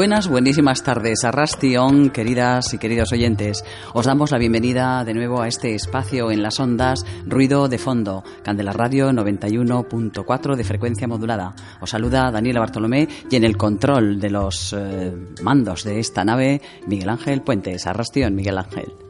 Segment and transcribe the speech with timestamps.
[0.00, 1.24] Buenas, buenísimas tardes.
[1.24, 3.62] Arrastion, queridas y queridos oyentes.
[3.92, 8.24] Os damos la bienvenida de nuevo a este espacio en las ondas Ruido de Fondo,
[8.42, 11.54] Candela Radio 91.4 de frecuencia modulada.
[11.82, 16.62] Os saluda Daniela Bartolomé y en el control de los eh, mandos de esta nave,
[16.86, 17.86] Miguel Ángel Puentes.
[17.86, 19.09] Arrastion, Miguel Ángel.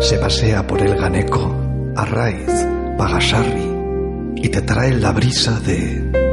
[0.01, 1.57] se pasea por el Ganeco,
[1.97, 2.67] Arraiz,
[2.99, 3.66] Pagasarri
[4.37, 6.26] y te trae la brisa de...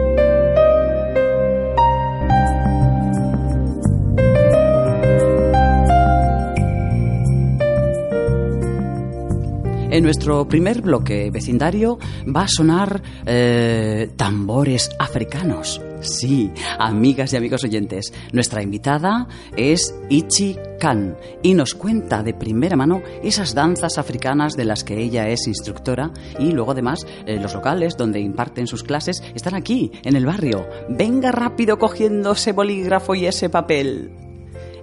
[9.94, 15.80] En nuestro primer bloque vecindario va a sonar eh, tambores africanos.
[16.02, 22.76] Sí, amigas y amigos oyentes, nuestra invitada es Ichi Khan y nos cuenta de primera
[22.76, 27.54] mano esas danzas africanas de las que ella es instructora y luego además eh, los
[27.54, 30.68] locales donde imparten sus clases están aquí, en el barrio.
[30.90, 34.22] Venga rápido cogiendo ese bolígrafo y ese papel.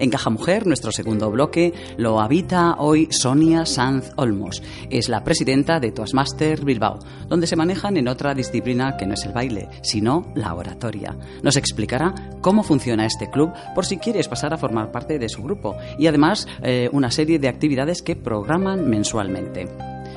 [0.01, 4.63] En Caja Mujer, nuestro segundo bloque, lo habita hoy Sonia Sanz Olmos.
[4.89, 9.27] Es la presidenta de Toastmaster Bilbao, donde se manejan en otra disciplina que no es
[9.27, 11.15] el baile, sino la oratoria.
[11.43, 15.43] Nos explicará cómo funciona este club por si quieres pasar a formar parte de su
[15.43, 19.69] grupo y además eh, una serie de actividades que programan mensualmente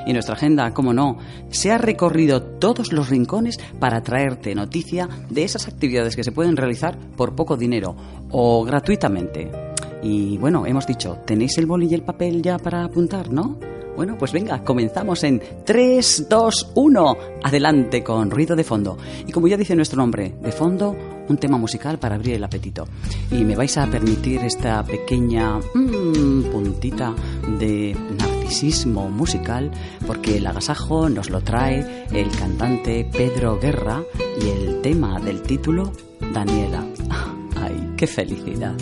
[0.06, 1.18] y nuestra agenda, como no,
[1.50, 6.58] se ha recorrido todos los rincones para traerte noticia de esas actividades que se pueden
[6.58, 7.96] realizar por poco dinero
[8.30, 9.73] o gratuitamente.
[10.04, 13.58] Y bueno, hemos dicho, ¿tenéis el boli y el papel ya para apuntar, no?
[13.96, 17.18] Bueno, pues venga, comenzamos en 3, 2, 1.
[17.44, 18.98] Adelante con ruido de fondo.
[19.28, 20.96] Y como ya dice nuestro nombre, de fondo,
[21.30, 22.88] un tema musical para abrir el apetito.
[23.32, 27.14] Y me vais a permitir esta pequeña mmm, puntita
[27.60, 29.70] de narcisismo musical,
[30.08, 34.02] porque el agasajo nos lo trae el cantante Pedro Guerra
[34.42, 35.92] y el tema del título,
[36.34, 36.84] Daniela.
[37.56, 38.76] ¡Ay, qué felicidad!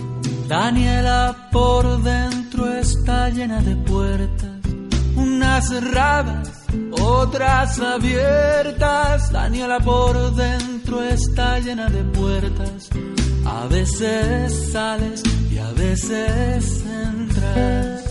[0.51, 4.59] Daniela por dentro está llena de puertas,
[5.15, 6.51] unas cerradas,
[6.91, 9.31] otras abiertas.
[9.31, 12.89] Daniela por dentro está llena de puertas,
[13.45, 18.03] a veces sales y a veces entras.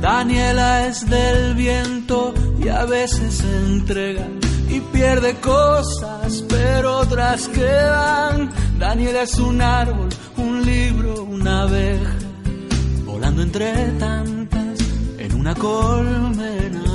[0.00, 4.26] Daniela es del viento y a veces se entrega
[4.72, 8.50] y pierde cosas, pero otras quedan.
[8.78, 12.14] Daniela es un árbol, un libro, una abeja,
[13.04, 14.78] volando entre tantas
[15.18, 16.92] en una colmena.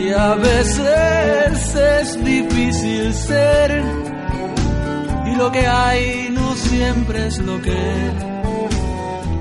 [0.00, 3.84] Y a veces es difícil ser,
[5.26, 8.14] y lo que hay no siempre es lo que es,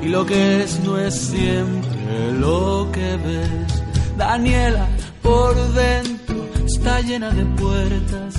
[0.04, 3.84] y lo que es no es siempre lo que ves.
[4.18, 4.86] Daniela
[5.22, 8.36] por dentro está llena de puertas,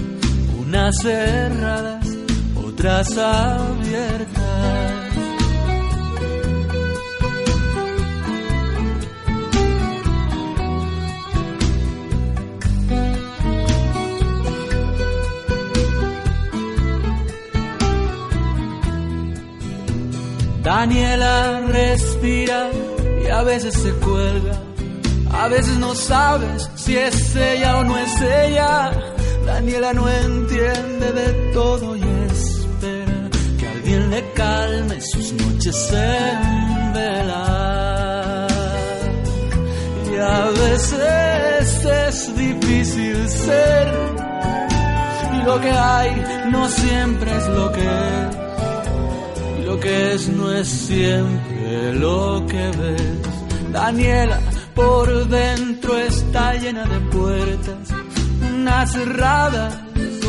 [0.59, 2.06] unas cerradas,
[2.56, 4.50] otras abiertas.
[20.62, 22.71] Daniela respira
[23.25, 24.59] y a veces se cuelga.
[25.40, 28.90] A veces no sabes si es ella o no es ella.
[29.46, 38.46] Daniela no entiende de todo y espera que alguien le calme sus noches en vela.
[40.12, 43.88] Y a veces es difícil ser.
[45.38, 48.36] Y lo que hay no siempre es lo que es.
[49.58, 53.72] Y lo que es no es siempre lo que ves.
[53.72, 54.38] Daniela
[54.75, 57.88] por dentro está llena de puertas,
[58.55, 59.78] unas cerradas,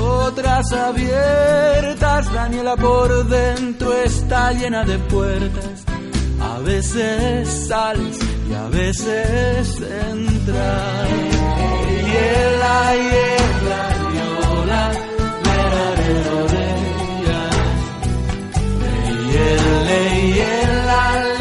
[0.02, 2.34] otras abiertas.
[2.34, 5.84] Daniela por dentro está llena de puertas.
[6.42, 8.18] A veces sales
[8.50, 11.10] y a veces entras.
[12.08, 14.92] Hiela, hiela, viola,
[15.46, 16.36] lera, lera,
[19.32, 19.82] lera,
[20.42, 21.41] lera,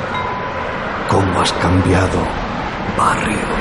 [1.11, 2.23] ¿Cómo has cambiado,
[2.95, 3.60] barrio?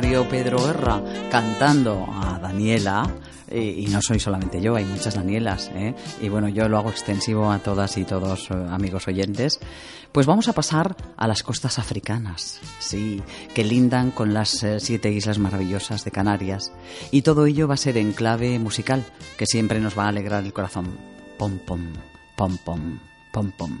[0.00, 3.02] Canario Pedro Guerra cantando a Daniela,
[3.50, 5.94] eh, y no soy solamente yo, hay muchas Danielas, ¿eh?
[6.22, 9.60] y bueno, yo lo hago extensivo a todas y todos eh, amigos oyentes,
[10.10, 15.38] pues vamos a pasar a las costas africanas, sí, que lindan con las siete islas
[15.38, 16.72] maravillosas de Canarias,
[17.10, 19.04] y todo ello va a ser en clave musical,
[19.36, 20.96] que siempre nos va a alegrar el corazón.
[21.36, 21.92] Pom, pom,
[22.36, 22.98] pom, pom,
[23.32, 23.80] pom, pom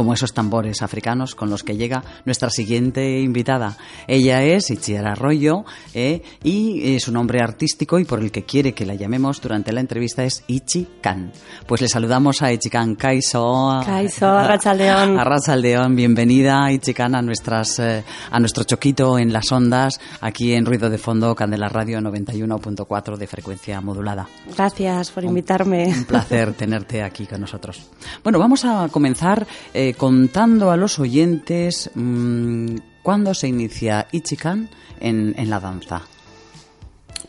[0.00, 3.76] como esos tambores africanos con los que llega nuestra siguiente invitada.
[4.06, 8.86] Ella es Itziar Arroyo eh, y su nombre artístico y por el que quiere que
[8.86, 11.32] la llamemos durante la entrevista es Ichi Kan.
[11.66, 13.82] Pues le saludamos a Ichi Kan Kaiso.
[13.84, 15.18] Kaiso, Arrachaldeón.
[15.18, 20.64] Arrachaldeón, bienvenida Ichi Kan a, nuestras, eh, a nuestro choquito en las ondas aquí en
[20.64, 24.26] Ruido de Fondo, Candela Radio 91.4 de frecuencia modulada.
[24.56, 25.88] Gracias por invitarme.
[25.88, 27.82] Un placer tenerte aquí con nosotros.
[28.24, 34.68] Bueno, vamos a comenzar eh, contando a los oyentes mmm, cuándo se inicia Ichikan
[35.00, 36.02] en, en la danza.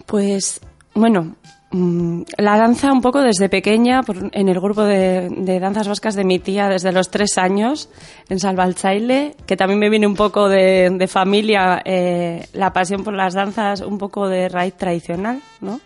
[0.05, 0.59] Pues,
[0.93, 1.35] bueno,
[1.71, 4.01] mmm, la danza un poco desde pequeña,
[4.31, 7.89] en el grupo de, danzas vascas de mi tía desde los tres años,
[8.29, 13.33] en Salvalchaile, que también me viene un poco de, familia, eh, la pasión por las
[13.33, 15.79] danzas, un poco de raíz tradicional, ¿no?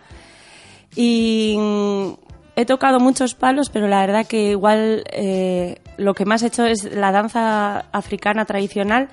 [0.96, 1.58] Y
[2.56, 6.66] he tocado muchos palos, pero la verdad que igual eh, lo que más he hecho
[6.66, 9.10] es la danza africana tradicional.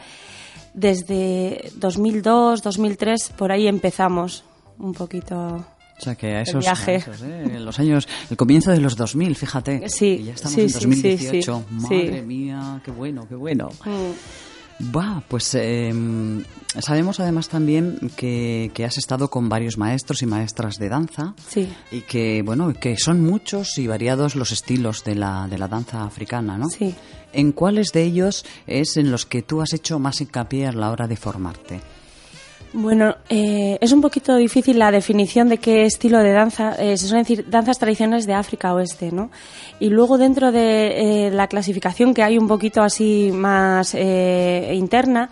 [0.75, 4.45] Desde 2002, 2003, por ahí empezamos
[4.79, 5.37] un poquito.
[5.37, 6.93] O sea que a esos, viaje.
[6.93, 7.59] A esos ¿eh?
[7.61, 9.89] los años, el comienzo de los 2000, fíjate.
[9.89, 11.65] Sí, y ya estamos sí, en 2018.
[11.69, 13.69] Sí, Madre mía, qué bueno, qué bueno.
[13.85, 14.52] Mm.
[14.81, 15.93] Va, pues eh,
[16.81, 21.35] sabemos además también que, que, has estado con varios maestros y maestras de danza.
[21.49, 21.73] Sí.
[21.91, 26.05] Y que, bueno, que son muchos y variados los estilos de la, de la danza
[26.05, 26.69] africana, ¿no?
[26.69, 26.95] Sí.
[27.33, 30.91] ¿En cuáles de ellos es en los que tú has hecho más hincapié a la
[30.91, 31.81] hora de formarte?
[32.75, 37.07] Bueno, eh, es un poquito difícil la definición de qué estilo de danza, eh, se
[37.07, 39.31] suelen decir danzas tradicionales de África Oeste, ¿no?
[39.79, 45.29] Y luego dentro de eh, la clasificación que hay un poquito así más interna,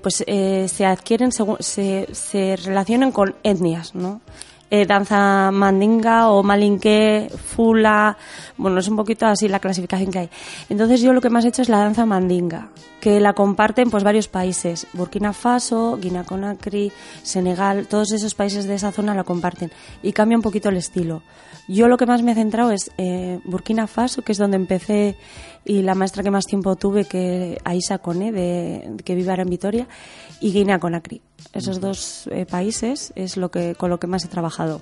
[0.00, 4.20] pues se adquieren, se, se relacionan con etnias, ¿no?
[4.68, 8.16] Eh, danza mandinga o malinque, fula,
[8.56, 10.30] bueno, es un poquito así la clasificación que hay.
[10.68, 12.70] Entonces yo lo que más he hecho es la danza mandinga,
[13.00, 16.90] que la comparten pues varios países, Burkina Faso, Guinea Conakry,
[17.22, 19.70] Senegal, todos esos países de esa zona la comparten
[20.02, 21.22] y cambia un poquito el estilo.
[21.68, 25.16] Yo lo que más me he centrado es eh, Burkina Faso, que es donde empecé
[25.66, 29.50] y la maestra que más tiempo tuve, que Aisa Kone, de, que vive ahora en
[29.50, 29.88] Vitoria,
[30.40, 31.20] y Guinea Conakry.
[31.52, 34.80] Esos dos eh, países es lo que, con lo que más he trabajado.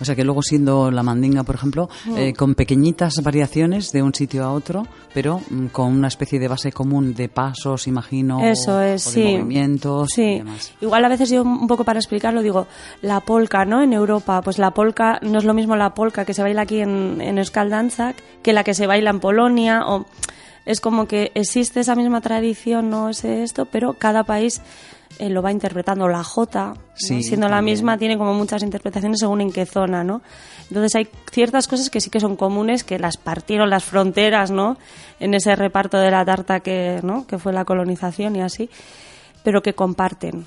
[0.00, 2.16] O sea que luego siendo la mandinga, por ejemplo, mm.
[2.16, 6.48] eh, con pequeñitas variaciones de un sitio a otro, pero mm, con una especie de
[6.48, 9.22] base común de pasos, imagino, Eso es, o sí.
[9.22, 10.42] de movimientos sí.
[10.80, 12.66] Igual a veces yo un poco para explicarlo digo,
[13.02, 13.82] la polka, ¿no?
[13.82, 16.80] En Europa, pues la polka no es lo mismo la polka que se baila aquí
[16.80, 17.70] en, en Euskal
[18.42, 20.06] que la que se baila en Polonia o
[20.66, 24.60] es como que existe esa misma tradición, no es esto, pero cada país
[25.18, 26.08] eh, lo va interpretando.
[26.08, 30.22] La J, siendo la misma, tiene como muchas interpretaciones según en qué zona, ¿no?
[30.68, 34.76] Entonces hay ciertas cosas que sí que son comunes, que las partieron las fronteras, ¿no?
[35.18, 37.26] En ese reparto de la tarta que, ¿no?
[37.26, 38.70] que fue la colonización y así,
[39.42, 40.46] pero que comparten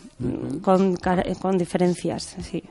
[0.62, 2.64] con, con diferencias, sí.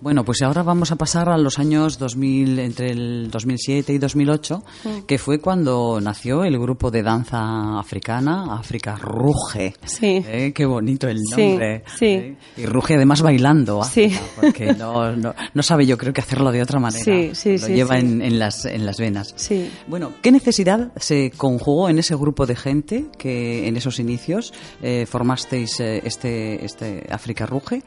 [0.00, 4.62] Bueno, pues ahora vamos a pasar a los años 2000, entre el 2007 y 2008,
[5.06, 9.74] que fue cuando nació el grupo de danza africana, África Ruge.
[9.84, 10.24] Sí.
[10.26, 10.52] ¿Eh?
[10.54, 11.84] Qué bonito el nombre.
[11.98, 12.36] Sí, ¿Eh?
[12.56, 14.10] Y Ruge además bailando, sí.
[14.40, 17.04] porque no, no, sabe yo creo que hacerlo de otra manera.
[17.04, 19.34] Sí, sí, Lo lleva en, en, las, en las venas.
[19.36, 19.70] Sí.
[19.86, 25.04] Bueno, ¿qué necesidad se conjugó en ese grupo de gente que en esos inicios eh,
[25.06, 27.82] formasteis este, este África Ruge?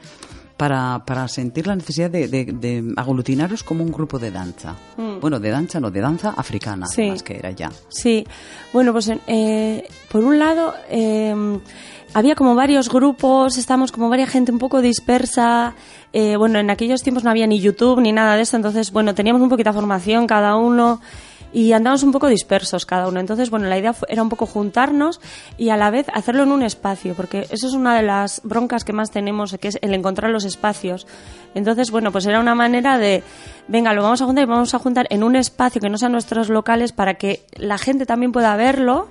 [0.57, 4.75] Para, para sentir la necesidad de, de, aglutinaros como un grupo de danza.
[4.97, 5.19] Mm.
[5.19, 7.71] Bueno, de danza, no, de danza africana, más que era ya.
[7.89, 8.25] Sí,
[8.71, 11.59] bueno, pues eh, por un lado em,
[12.13, 15.73] había como varios grupos, estábamos como varias gente un poco dispersa.
[16.11, 19.15] Eh, bueno, en aquellos tiempos no había ni YouTube ni nada de eso, entonces, bueno,
[19.15, 21.01] teníamos un poquito de formación cada uno
[21.53, 23.19] y andamos un poco dispersos cada uno.
[23.19, 25.21] Entonces, bueno, la idea era un poco juntarnos
[25.57, 28.83] y a la vez hacerlo en un espacio, porque eso es una de las broncas
[28.83, 31.05] que más tenemos, que es el encontrar los espacios.
[31.53, 33.23] Entonces, bueno, pues era una manera de,
[33.67, 36.11] venga, lo vamos a juntar y vamos a juntar en un espacio que no sean
[36.11, 39.07] nuestros locales para que la gente también pueda verlo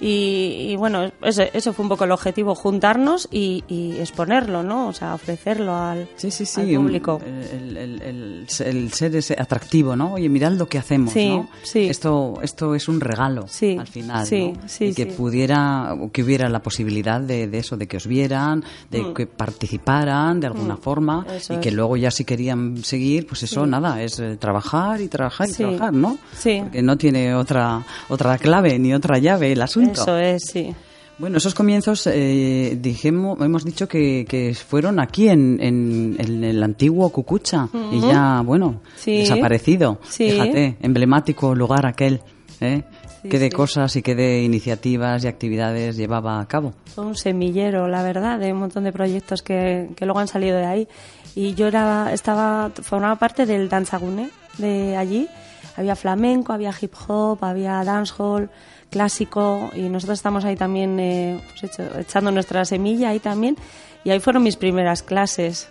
[0.00, 3.62] y, bueno, eso, fue un poco el objetivo, juntarnos y,
[3.98, 4.88] exponerlo, ¿no?
[4.88, 7.20] O sea, ofrecerlo al, sí, sí, sí, público.
[7.24, 10.14] el, ser ese atractivo, ¿no?
[10.14, 11.48] Oye, mirad lo que hacemos, ¿no?
[11.74, 13.46] Esto, esto es un regalo
[13.78, 14.86] al final, sí, ¿no?
[14.86, 19.14] y que pudiera, que hubiera la posibilidad de, eso, de que os vieran, de mm.
[19.14, 20.78] que participaran de alguna mm.
[20.78, 25.08] forma y que luego ya si querían seguir, pues eso, nada, es eh, trabajar y
[25.08, 26.18] trabajar y trabajar, ¿no?
[26.36, 26.60] Sí.
[26.62, 29.89] Porque no tiene otra, otra clave ni otra llave el asunto.
[29.92, 30.74] Eso es, sí.
[31.18, 37.10] Bueno, esos comienzos, eh, dijimos, hemos dicho que, que fueron aquí en, en, el antiguo
[37.10, 39.98] Cucucha y ya, bueno, desaparecido.
[40.02, 42.22] Fíjate, emblemático lugar aquel.
[42.62, 42.84] ¿eh?
[43.28, 46.72] qué de cosas y qué de iniciativas y actividades llevaba a cabo.
[46.86, 50.56] Fue un semillero, la verdad, de un montón de proyectos que, que luego han salido
[50.56, 50.88] de ahí.
[51.34, 55.28] Y yo era, estaba, formaba parte del Danzagune de allí.
[55.76, 58.50] Había flamenco, había hip hop, había dancehall
[58.90, 63.56] clásico y nosotros estamos ahí también eh, pues echando nuestra semilla ahí también
[64.04, 65.68] y ahí fueron mis primeras clases.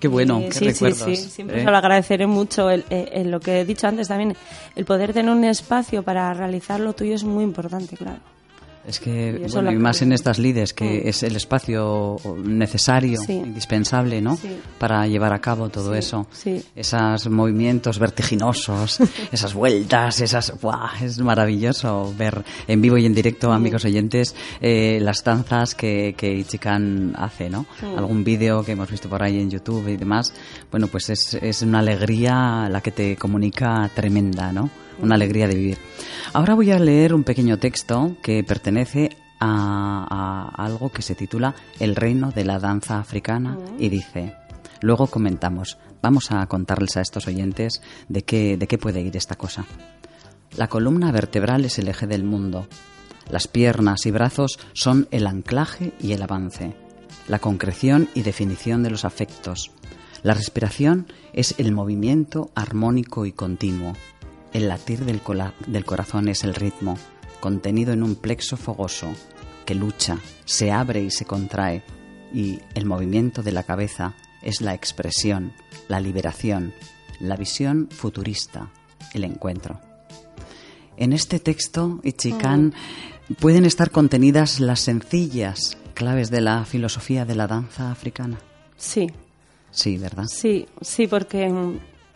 [0.00, 1.64] Qué bueno, qué sí, recuerdos, sí, sí, siempre ¿eh?
[1.64, 2.68] lo agradeceré mucho.
[2.68, 4.36] El, el, lo que he dicho antes también,
[4.76, 8.20] el poder tener un espacio para realizar lo tuyo es muy importante, claro.
[8.86, 11.08] Es que, y bueno, y más en estas lides, que mm.
[11.08, 14.38] es el espacio necesario, indispensable, ¿no?
[14.78, 16.26] Para llevar a cabo todo eso.
[16.76, 18.98] Esos movimientos vertiginosos,
[19.32, 20.60] esas vueltas, esas...
[20.60, 21.02] ¡buah!
[21.02, 26.34] Es maravilloso ver en vivo y en directo, amigos oyentes, eh, las danzas que, que
[26.34, 27.66] Ichikan hace, ¿no?
[27.96, 30.32] Algún vídeo que hemos visto por ahí en YouTube y demás.
[30.70, 34.83] Bueno, pues es, es una alegría la que te comunica tremenda, ¿no?
[35.00, 35.78] Una alegría de vivir.
[36.32, 39.10] Ahora voy a leer un pequeño texto que pertenece
[39.40, 44.34] a, algo que se titula El reino de la danza africana y dice,
[44.80, 49.36] luego comentamos, vamos a contarles a estos oyentes de qué, de qué puede ir esta
[49.36, 49.64] cosa.
[50.56, 52.68] La columna vertebral es el eje del mundo.
[53.28, 56.74] Las piernas y brazos son el anclaje y el avance,
[57.26, 59.72] la concreción y definición de los afectos.
[60.22, 63.94] La respiración es el movimiento armónico y continuo.
[64.54, 65.20] El latir del,
[65.66, 66.96] del corazón es el ritmo,
[67.40, 69.12] contenido en un plexo fogoso,
[69.66, 71.82] que lucha, se abre y se contrae.
[72.32, 75.52] y el movimiento de la cabeza es la expresión,
[75.88, 76.72] la liberación,
[77.20, 78.70] la visión futurista,
[79.12, 79.80] el encuentro.
[80.96, 82.74] En este texto, Ichikan,
[83.40, 88.38] pueden estar contenidas las sencillas claves de la filosofía de la danza africana.
[88.76, 89.10] Sí.
[89.70, 90.26] Sí, ¿verdad?
[90.28, 91.50] Sí, sí, porque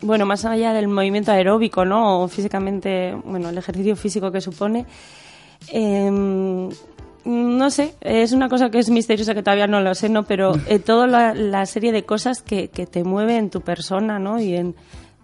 [0.01, 2.21] bueno, más allá del movimiento aeróbico, ¿no?
[2.21, 4.85] O físicamente, bueno, el ejercicio físico que supone,
[5.71, 6.69] em,
[7.25, 10.23] no sé, es una cosa que es misteriosa que todavía no lo sé, ¿no?
[10.23, 14.39] Pero eh, toda la, serie de cosas que, que te mueven en tu persona, ¿no?
[14.39, 14.75] Y en,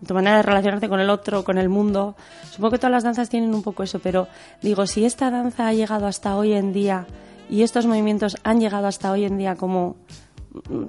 [0.05, 2.15] tu manera de relacionarte con el otro, con el mundo.
[2.51, 4.27] Supongo que todas las danzas tienen un poco eso, pero
[4.61, 7.07] digo, si esta danza ha llegado hasta hoy en día
[7.49, 9.95] y estos movimientos han llegado hasta hoy en día como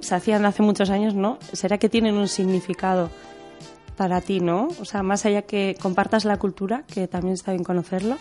[0.01, 1.39] se hacían hace muchos años, ¿no?
[1.53, 3.09] ¿Será que tienen un significado
[3.97, 4.69] para ti, ¿no?
[4.79, 8.17] O sea, más allá que compartas la cultura, que también está bien conocerlo,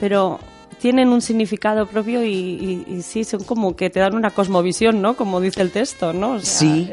[0.00, 0.38] pero
[0.80, 5.14] tienen un significado propio y, sí, son como que te dan una cosmovisión, ¿no?
[5.14, 6.40] Como dice el texto, ¿no?
[6.40, 6.90] sí,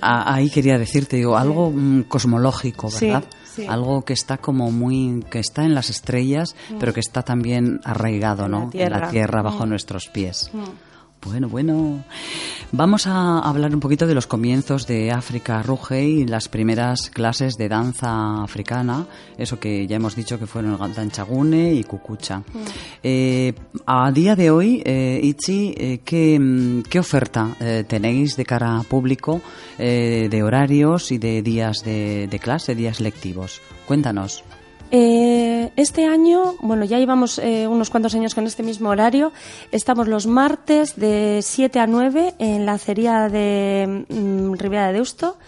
[0.00, 3.24] ahí quería decirte, digo, algo mm, cosmológico, ¿verdad?
[3.68, 6.78] Algo que está como muy, que está en las estrellas, mm.
[6.78, 8.70] pero que está también arraigado, ¿no?
[8.72, 9.68] En la tierra, bajo mm.
[9.68, 10.50] nuestros pies.
[11.24, 12.04] Bueno, bueno.
[12.72, 17.58] Vamos a hablar un poquito de los comienzos de África Ruge y las primeras clases
[17.58, 22.38] de danza africana, eso que ya hemos dicho que fueron Danchagune y Cucucha.
[22.38, 22.42] Mm.
[23.02, 23.54] Eh,
[23.86, 27.56] a día de hoy, eh, Ichi, eh, ¿qué, oferta
[27.88, 29.40] tenéis de cara a público
[29.76, 33.60] de horarios y de días de, de clase, días lectivos?
[33.86, 34.44] Cuéntanos.
[34.92, 39.32] Eh, este año, bueno, ya llevamos eh, unos cuantos años con este mismo horario.
[39.70, 45.38] Estamos los martes de 7 a 9 en la acería de mm, de Deusto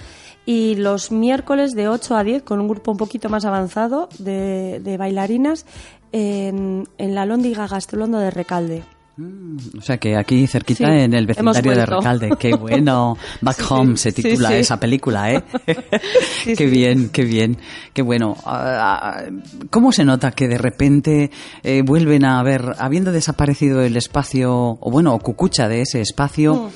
[0.46, 4.96] y los miércoles de 8 a 10 con un grupo un poquito más avanzado de,
[4.98, 5.66] bailarinas
[6.12, 8.84] en, la Lóndiga Gastelondo de Recalde.
[9.14, 12.30] Mm, o sea que aquí cerquita en el vecindario de Recalde.
[12.38, 13.18] Qué bueno.
[13.42, 15.42] Back Home se titula esa película, ¿eh?
[16.56, 17.58] qué bien, qué bien.
[17.92, 18.36] Qué bueno.
[18.46, 19.24] Ah, ah,
[19.70, 21.30] ¿Cómo se nota que de repente
[21.62, 26.68] eh, vuelven a ver, habiendo desaparecido el espacio, o bueno, cucucha de ese espacio, mm.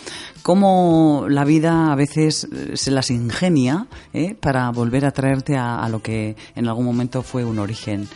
[0.43, 5.89] cómo la vida a veces eh, se las ingenia eh, para volver a traerte a,
[5.89, 8.06] lo que en algún momento fue un origen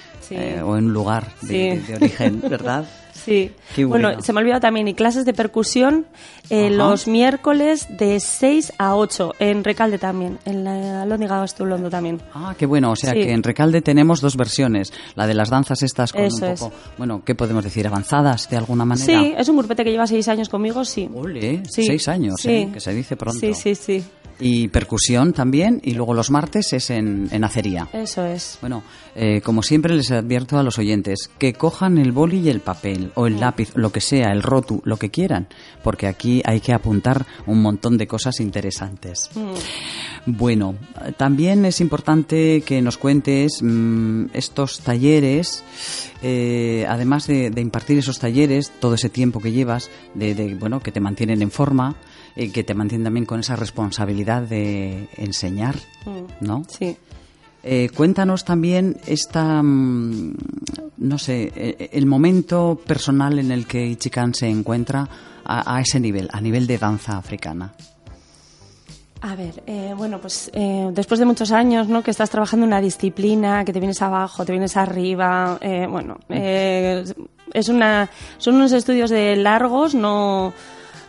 [0.63, 2.87] o un lugar de origen, ¿verdad?
[3.25, 3.53] Sí.
[3.85, 4.21] bueno.
[4.21, 6.07] se me ha olvidado también, y clases de percusión
[6.49, 12.21] eh, los miércoles de 6 a 8, en Recalde también, en la Lóndiga Gastulondo también.
[12.35, 15.83] Ah, qué bueno, o sea que en Recalde tenemos dos versiones, la de las danzas
[15.83, 17.87] estas con un poco, bueno, ¿qué podemos decir?
[17.87, 19.07] ¿Avanzadas de alguna manera?
[19.07, 21.09] Sí, es un grupete que lleva seis años conmigo, sí.
[21.15, 22.69] Ole, seis años, ¿eh?
[22.73, 23.41] que se dice pronto.
[23.41, 24.05] Sí, sí, sí.
[24.41, 27.89] Y percusión también, y luego los martes es en, en acería.
[27.93, 28.57] Eso es.
[28.63, 28.83] Bueno,
[29.15, 33.10] eh, como siempre les advierto a los oyentes que cojan el boli y el papel,
[33.15, 35.49] o el lápiz, lo que sea, el rotu, lo que quieran,
[35.83, 39.31] porque aquí hay que apuntar un montón de cosas interesantes.
[39.35, 39.55] Mm.
[40.27, 40.75] Bueno,
[41.17, 45.65] también es importante que nos cuentes mm, estos talleres,
[46.23, 51.01] eh, además de, impartir esos talleres, todo ese tiempo que llevas, de, bueno, que te
[51.01, 51.97] mantienen en forma,
[52.37, 56.45] y que te mantienen también con esa responsabilidad de enseñar, mm.
[56.45, 56.63] ¿no?
[56.69, 56.97] Sí.
[57.63, 60.35] Eh, cuéntanos también esta, mm,
[60.99, 65.09] no sé, eh, el momento personal en el que Ichikan se encuentra
[65.45, 67.73] a, ese nivel, a nivel de danza africana.
[69.23, 70.49] A ver, eh, bueno, pues
[70.93, 72.05] después de muchos años, ¿no?
[72.05, 77.69] Que estás trabajando en una disciplina, que te vienes abajo, te vienes arriba, bueno, es
[77.69, 80.53] una, son unos estudios de largos, no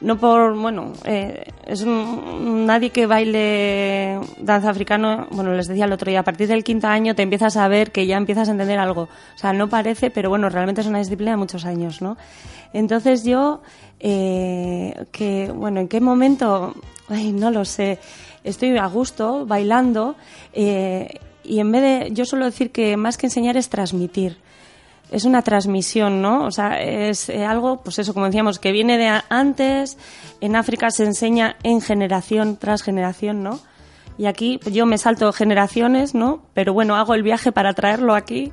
[0.01, 6.09] no por, bueno, eh, es nadie que baile danza africano, bueno, les decía el otro
[6.09, 8.79] día, a partir del quinto año te empiezas a ver que ya empiezas a entender
[8.79, 9.03] algo.
[9.03, 12.17] O sea, no parece, pero bueno, realmente es una disciplina de muchos años, ¿no?
[12.73, 13.61] Entonces yo,
[13.99, 16.73] eh, que, bueno, ¿en qué momento?
[17.07, 17.99] Ay, no lo sé.
[18.43, 20.15] Estoy a gusto bailando
[20.53, 24.37] eh, y en vez de, yo suelo decir que más que enseñar es transmitir
[25.11, 26.45] es una transmisión, ¿no?
[26.45, 29.97] O sea, es eh, algo, pues eso, como decíamos, que viene de antes,
[30.39, 33.59] en África se enseña en generación tras generación, ¿no?
[34.17, 36.43] Y aquí pues, yo me salto generaciones, ¿no?
[36.53, 38.51] Pero bueno, hago el viaje para traerlo aquí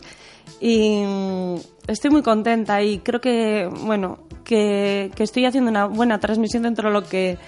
[0.61, 1.55] y mm,
[1.87, 6.95] estoy muy contenta y creo que, bueno, que, estoy haciendo una buena transmisión dentro de
[6.95, 7.39] lo que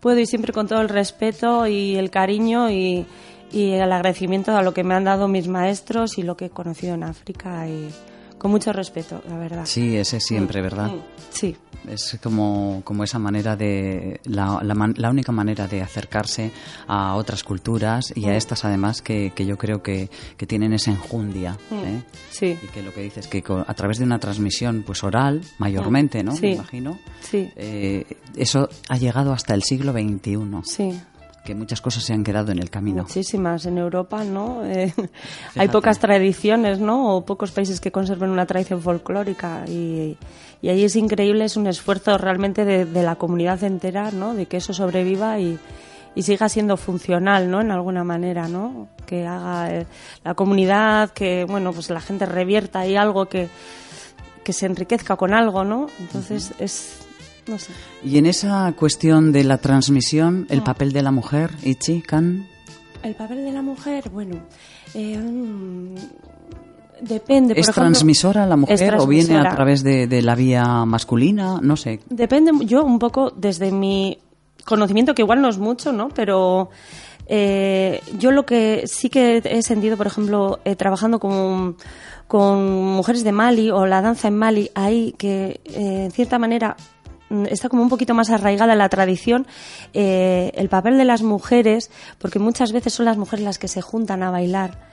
[0.00, 3.06] puedo y siempre con todo el respeto y el cariño y,
[3.52, 6.50] y el agradecimiento a lo que me han dado mis maestros y lo que he
[6.50, 7.90] conocido en África y
[8.38, 9.64] con mucho respeto, la verdad.
[9.66, 10.88] Sí, ese siempre, ¿verdad?
[10.92, 11.54] Mm, Sí,
[11.88, 14.20] Es como, como esa manera de.
[14.24, 16.50] La, la, man- la única manera de acercarse
[16.88, 20.90] a otras culturas y a estas, además, que, que yo creo que, que tienen esa
[20.90, 21.56] enjundia.
[21.70, 22.02] ¿eh?
[22.30, 26.22] sí, Y que lo que dices, que a través de una transmisión pues oral, mayormente,
[26.24, 26.32] ¿no?
[26.34, 26.42] Sí.
[26.42, 26.98] Me imagino.
[27.20, 28.04] sí, eh,
[28.36, 31.00] eso ha llegado hasta el siglo XXI, sí.
[31.46, 33.04] Que muchas cosas se han quedado en el camino.
[33.04, 33.64] Muchísimas.
[33.64, 34.66] En Europa, ¿no?
[34.66, 34.92] Eh,
[35.56, 37.16] hay pocas tradiciones, ¿no?
[37.16, 39.64] O pocos países que conserven una tradición folclórica.
[39.66, 40.18] Y,
[40.60, 44.34] y ahí es increíble, es un esfuerzo realmente de, de la comunidad entera, ¿no?
[44.34, 45.58] De que eso sobreviva y,
[46.14, 47.60] y siga siendo funcional, ¿no?
[47.60, 48.88] En alguna manera, ¿no?
[49.06, 49.86] Que haga eh,
[50.24, 53.48] la comunidad, que, bueno, pues la gente revierta ahí algo que,
[54.42, 55.86] que se enriquezca con algo, ¿no?
[56.00, 57.05] Entonces es.
[57.46, 57.72] No sé.
[58.04, 60.54] Y en esa cuestión de la transmisión, Ah.
[60.54, 62.46] el papel de la mujer, Ichi, Kan,
[63.02, 64.36] El papel de la mujer, bueno,
[64.94, 65.94] eh, mm,
[67.02, 67.54] depende.
[67.54, 71.60] por ¿es ejemplo, transmisora la mujer o viene a través de, de la vía masculina?
[71.62, 72.00] No sé.
[72.10, 74.18] Depende, yo un poco desde mi
[74.64, 76.08] conocimiento, que igual no es mucho, ¿no?
[76.08, 76.70] Pero
[77.28, 81.76] eh, yo lo que sí que he sentido, por ejemplo, eh, trabajando con,
[82.26, 86.76] con mujeres de Mali o la danza en Mali, ahí que eh, en cierta manera
[87.48, 89.46] está como un poquito más arraigada la tradición
[89.94, 93.82] eh, el papel de las mujeres, porque muchas veces son las mujeres las que se
[93.82, 94.86] juntan a bailar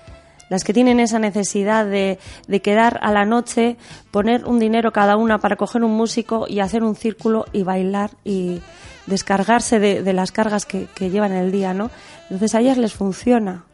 [0.49, 3.77] las que tienen esa necesidad de, de quedar a la noche,
[4.11, 8.11] poner un dinero cada una para coger un músico y hacer un círculo y bailar
[8.23, 8.61] y
[9.07, 11.89] descargarse de, de las cargas que, que llevan el día, ¿no?
[12.23, 13.65] Entonces a ellas les funciona.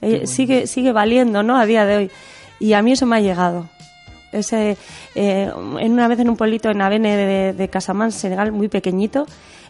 [0.00, 1.56] Eh, sigue, sigue valiendo, ¿no?
[1.56, 2.10] A día de hoy.
[2.60, 3.68] Y a mí eso me ha llegado.
[4.32, 4.76] Ese,
[5.14, 9.26] eh, en una vez en un pueblito en Avene de, de Casamance, Senegal, muy pequeñito,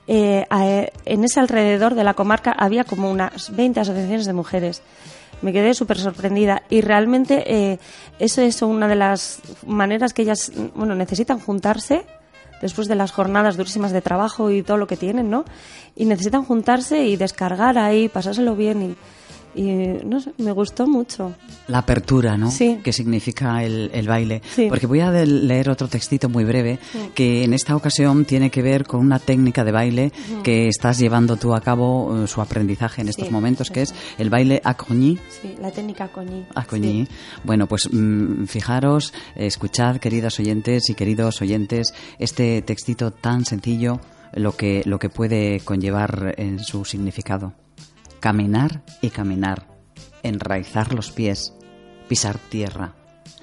[0.07, 4.83] eh, a- en ese alrededor de la comarca había como unas 20 asociaciones de mujeres.
[5.43, 7.79] Me quedé súper sorprendida y realmente eh,
[8.19, 12.05] eso es una de las maneras que ellas bueno, necesitan juntarse
[12.61, 15.45] después de las jornadas durísimas de trabajo y todo lo que tienen, ¿no?
[15.95, 18.97] Y necesitan juntarse y descargar ahí, pasárselo bien y,
[19.59, 21.35] y no sé, me gustó mucho.
[21.67, 22.51] La apertura, ¿no?
[22.51, 22.79] Sí.
[22.83, 24.41] Que significa el, el baile.
[24.55, 24.67] Sí.
[24.69, 26.79] Porque voy a leer otro textito muy breve
[27.15, 30.13] que en esta ocasión tiene que ver con una técnica de baile
[30.45, 33.95] que estás llevando tú a cabo eh, su aprendizaje en estos Sí, momentos, que es
[34.17, 35.19] el baile acogni.
[35.29, 36.05] Sí, la técnica.
[36.05, 37.07] Acogni.
[37.07, 37.09] Sí.
[37.43, 44.01] Bueno, pues mm, fijaros, escuchad, queridas oyentes y queridos oyentes, este textito tan sencillo,
[44.33, 47.55] lo que, lo que puede conllevar en su significado.
[48.21, 49.69] Caminar y caminar,
[50.23, 51.55] enraizar los pies,
[52.09, 52.95] pisar tierra,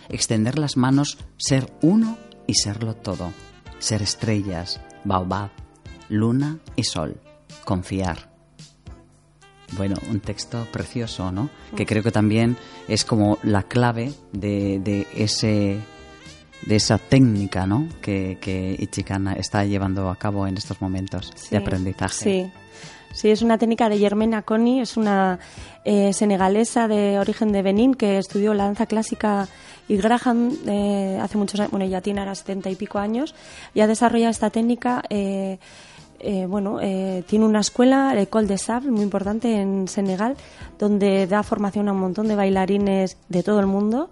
[0.09, 3.31] extender las manos, ser uno y serlo todo,
[3.79, 5.51] ser estrellas, baobab,
[6.09, 7.21] luna y sol,
[7.63, 8.33] confiar.
[9.77, 11.49] Bueno, un texto precioso, ¿no?
[11.75, 12.57] Que creo que también
[12.87, 15.79] es como la clave de, de ese
[16.65, 17.87] de esa técnica, ¿no?
[18.01, 22.23] Que, que Ichikana está llevando a cabo en estos momentos de aprendizaje.
[22.23, 22.51] Sí.
[23.13, 25.39] Sí, es una técnica de Yermena Coni, es una
[25.85, 29.47] eh, senegalesa de origen de Benín que estudió la danza clásica
[29.87, 33.33] y Graham eh, hace muchos años, bueno, ya tiene ahora setenta y pico años,
[33.73, 35.03] y ha desarrollado esta técnica.
[35.09, 35.59] eh,
[36.19, 40.35] eh, bueno, eh, tiene una escuela, el École de Sable, muy importante en Senegal,
[40.79, 44.09] donde da formación a un montón de bailarines de todo el mundo.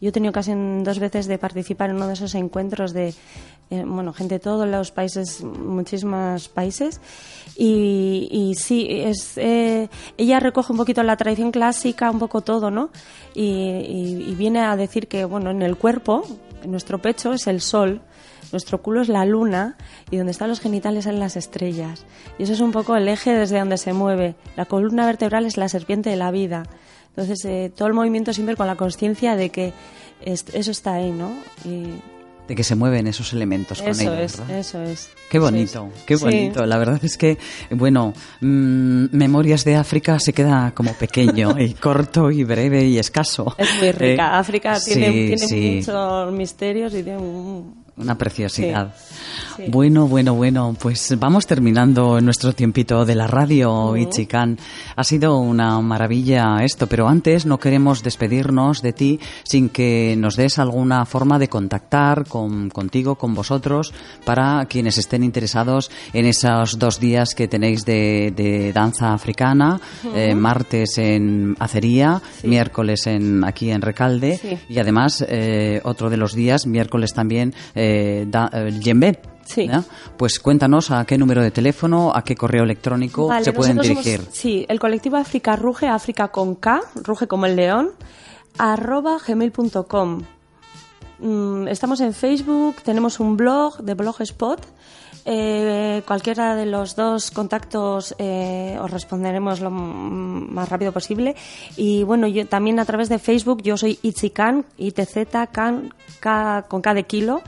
[0.00, 3.14] Yo he tenido ocasión dos veces de participar en uno de esos encuentros de,
[3.70, 7.00] eh, bueno, gente de todos los países, muchísimos países.
[7.56, 12.70] Y, y sí, es, eh, ella recoge un poquito la tradición clásica, un poco todo,
[12.70, 12.90] ¿no?
[13.34, 16.24] Y, viene a decir que, bueno, en el cuerpo,
[16.66, 18.00] nuestro pecho es el sol,
[18.52, 19.76] nuestro culo es la luna
[20.10, 22.04] y donde están los genitales son las estrellas.
[22.38, 24.34] Y eso es un poco el eje desde donde se mueve.
[24.56, 26.64] La columna vertebral es la serpiente de la vida.
[27.10, 29.72] Entonces, eh, todo el movimiento siempre con la conciencia de que
[30.24, 31.30] es- eso está ahí, ¿no?
[32.50, 34.58] De que se mueven esos elementos con eso ellos, es, ¿verdad?
[34.58, 35.08] eso es.
[35.30, 36.02] Qué bonito, es.
[36.02, 36.24] qué Sí.
[36.24, 36.66] bonito.
[36.66, 37.38] La verdad es que,
[37.70, 43.54] bueno, mm, Memorias de África se queda como pequeño y corto y breve y escaso.
[43.56, 44.24] Es muy rica.
[44.32, 47.84] Eh, África tiene, sí, tiene sí, muchos misterios y tiene un...
[47.96, 48.94] Una preciosidad.
[49.56, 49.64] Sí.
[49.68, 54.58] Bueno, bueno, bueno, pues vamos terminando nuestro tiempito de la radio, Ichikan.
[54.96, 60.36] Ha sido una maravilla esto, pero antes no queremos despedirnos de ti sin que nos
[60.36, 63.92] des alguna forma de contactar con, contigo, con vosotros,
[64.24, 69.80] para quienes estén interesados en esos dos días que tenéis de, de danza africana,
[70.14, 76.34] eh, martes en Acería, miércoles en, aquí en Recalde, y además eh, otro de los
[76.34, 77.89] días, miércoles también, eh,
[78.28, 79.20] da- el Yembe.
[80.16, 84.20] Pues cuéntanos a qué número de teléfono, a qué correo electrónico Vale, se pueden dirigir.
[84.20, 87.90] somos- sí, el colectivo África Ruge, África con K, ruge como el león,
[88.58, 90.22] arroba gmail.com.
[91.18, 94.60] Mm, estamos en Facebook, tenemos un blog de Blogspot.
[95.26, 101.34] Eh, cualquiera de los dos contactos eh, os responderemos lo más rápido posible.
[101.76, 105.26] Y bueno, yo también a través de Facebook, yo soy Itzikan, ITZ,
[106.20, 107.42] K, con K de kilo.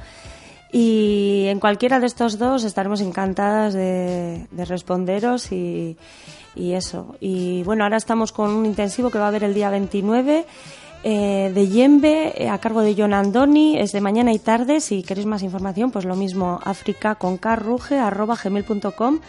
[0.72, 5.98] Y en cualquiera de estos dos estaremos encantadas de, de responderos y,
[6.54, 7.14] y eso.
[7.20, 10.46] Y bueno, ahora estamos con un intensivo que va a haber el día 29
[11.04, 14.80] eh, de Yembe eh, a cargo de John Andoni, es de mañana y tarde.
[14.80, 19.20] Si queréis más información, pues lo mismo, africa con arroba gmail.com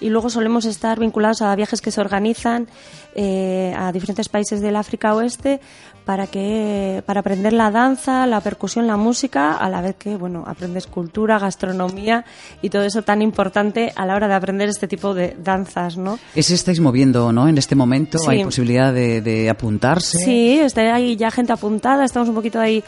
[0.00, 2.68] y luego solemos estar vinculados a viajes que se organizan
[3.14, 5.60] eh, a diferentes países del África Oeste
[6.04, 10.44] para que para aprender la danza, la percusión, la música, a la vez que bueno
[10.46, 12.24] aprendes cultura, gastronomía
[12.60, 16.18] y todo eso tan importante a la hora de aprender este tipo de danzas, ¿no?
[16.34, 17.48] Ese estáis moviendo, ¿no?
[17.48, 20.18] En este momento hay posibilidad de, apuntarse.
[20.18, 22.82] Sí, está ahí ya gente apuntada, estamos un poquito ahí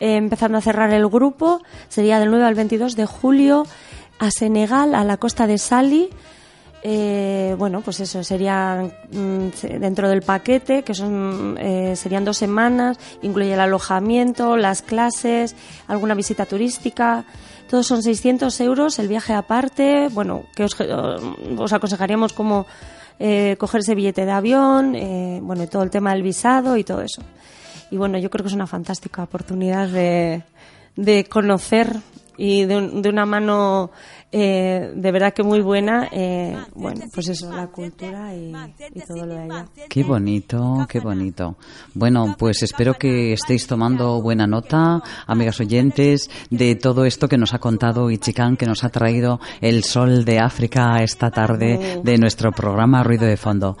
[0.00, 1.62] eh, empezando a cerrar el grupo.
[1.88, 3.66] Sería del 9 al 22 de julio
[4.18, 6.10] a Senegal, a la costa de Sali
[6.88, 7.25] eh,
[7.56, 13.54] bueno, pues eso sería mm, dentro del paquete, que son eh, serían dos semanas, incluye
[13.54, 15.56] el alojamiento, las clases,
[15.88, 17.24] alguna visita turística.
[17.68, 20.08] Todos son 600 euros, el viaje aparte.
[20.12, 22.66] Bueno, que os, os aconsejaríamos cómo
[23.18, 27.00] eh, coger ese billete de avión, eh, bueno, todo el tema del visado y todo
[27.00, 27.22] eso.
[27.90, 30.42] Y bueno, yo creo que es una fantástica oportunidad de,
[30.96, 31.96] de conocer
[32.36, 33.90] y de, de una mano
[34.32, 36.08] eh, de verdad que muy buena.
[36.10, 38.52] Eh, bueno, pues eso, la cultura y,
[39.06, 39.66] todo lo de allá.
[39.88, 41.56] Qué bonito, qué bonito.
[41.94, 47.54] Bueno, pues espero que estéis tomando buena nota, amigas oyentes, de todo esto que nos
[47.54, 52.50] ha contado Ichikan, que nos ha traído el sol de África esta tarde de nuestro
[52.52, 53.76] programa Ruido de Fondo.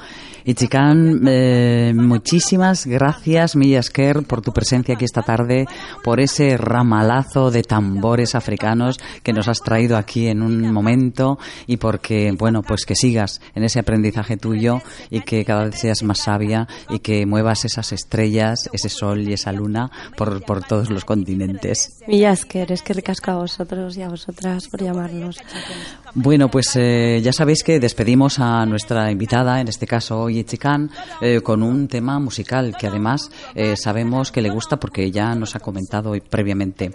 [0.48, 5.66] Ichikan, eh, muchísimas gracias, Millasker, por tu presencia aquí esta tarde,
[6.04, 11.76] por ese ramalazo de tambores africanos que nos has traído aquí en un momento y
[11.76, 16.18] porque, bueno, pues que sigas en ese aprendizaje tuyo y que cada vez seas más
[16.18, 21.04] sabia y que muevas esas estrellas, ese sol y esa luna por, por todos los
[21.04, 22.00] continentes.
[22.06, 25.38] Millasker, es que ricasco a vosotros y a vosotras por llamarnos.
[26.14, 30.90] Bueno, pues eh, ya sabéis que despedimos a nuestra invitada, en este caso hoy Chicán,
[31.20, 35.56] eh, con un tema musical que además eh, sabemos que le gusta porque ya nos
[35.56, 36.92] ha comentado previamente.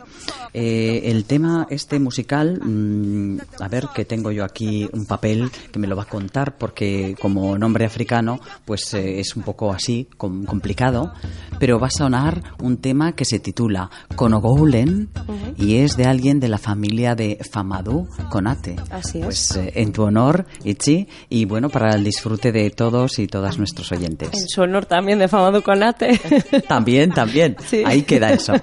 [0.53, 5.87] el tema este musical, mm, a ver que tengo yo aquí un papel que me
[5.87, 11.13] lo va a contar porque como nombre africano pues es un poco así, complicado,
[11.59, 15.09] pero va a sonar un tema que se titula Konogoulen
[15.57, 18.75] y es de alguien de la familia de Famadou Konate.
[19.23, 23.57] Pues eh, en tu honor, Ichi, y bueno, para el disfrute de todos y todas
[23.57, 24.29] nuestros oyentes.
[24.33, 26.19] En su honor también de Famado Conate.
[26.67, 27.55] también, también.
[27.85, 28.53] Ahí queda eso.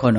[0.00, 0.16] Con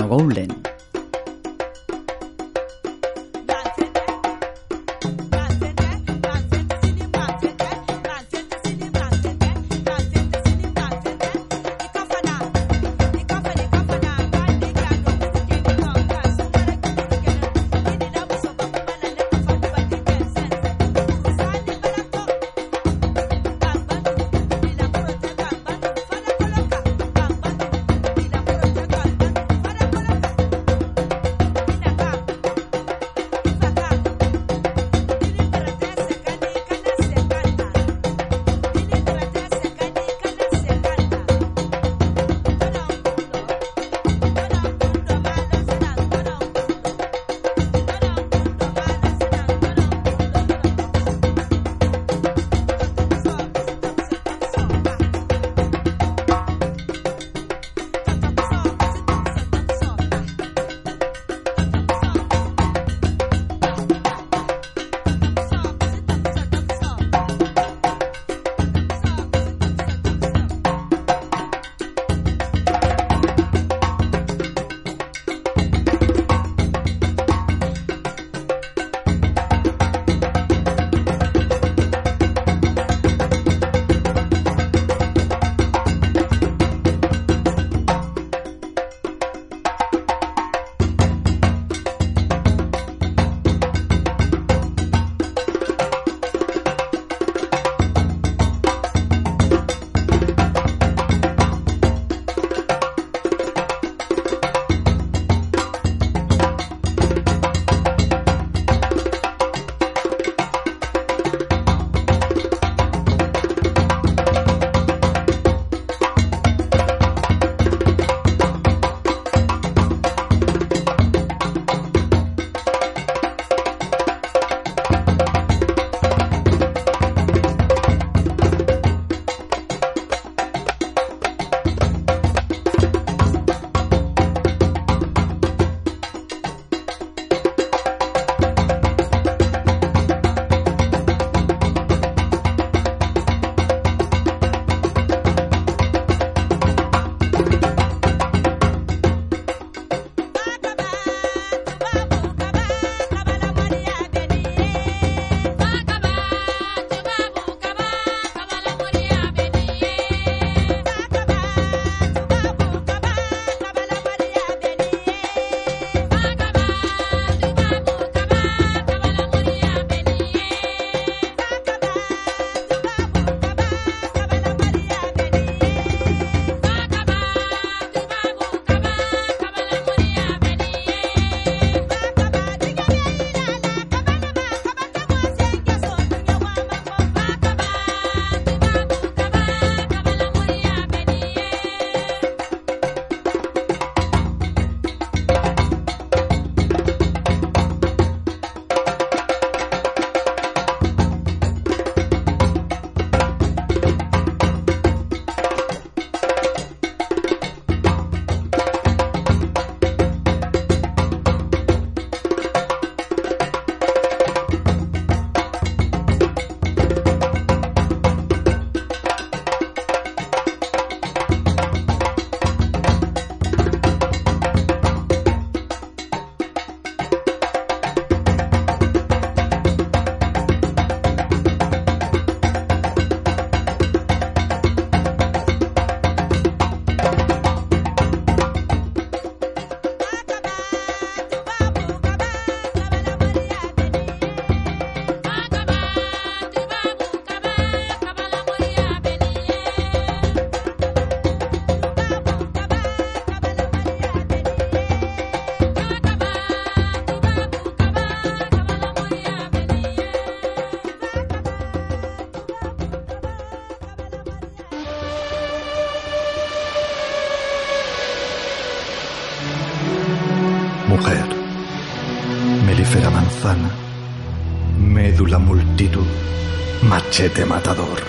[277.18, 278.00] machete matador,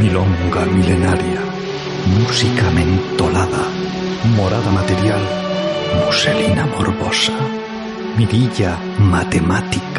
[0.00, 1.40] milonga milenaria,
[2.06, 3.64] música mentolada,
[4.36, 5.20] morada material,
[6.06, 7.32] muselina morbosa,
[8.16, 9.97] mirilla matemática.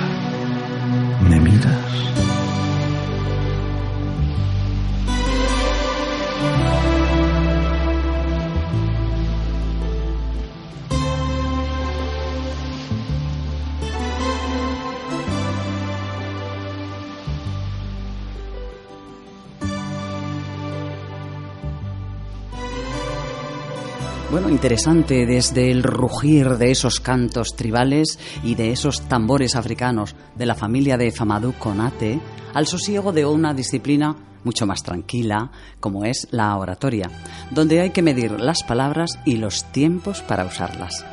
[24.31, 30.45] Bueno, interesante desde el rugir de esos cantos tribales y de esos tambores africanos de
[30.45, 32.19] la familia de Famadou Konate
[32.53, 37.09] al sosiego de una disciplina mucho más tranquila como es la oratoria,
[37.49, 41.03] donde hay que medir las palabras y los tiempos para usarlas.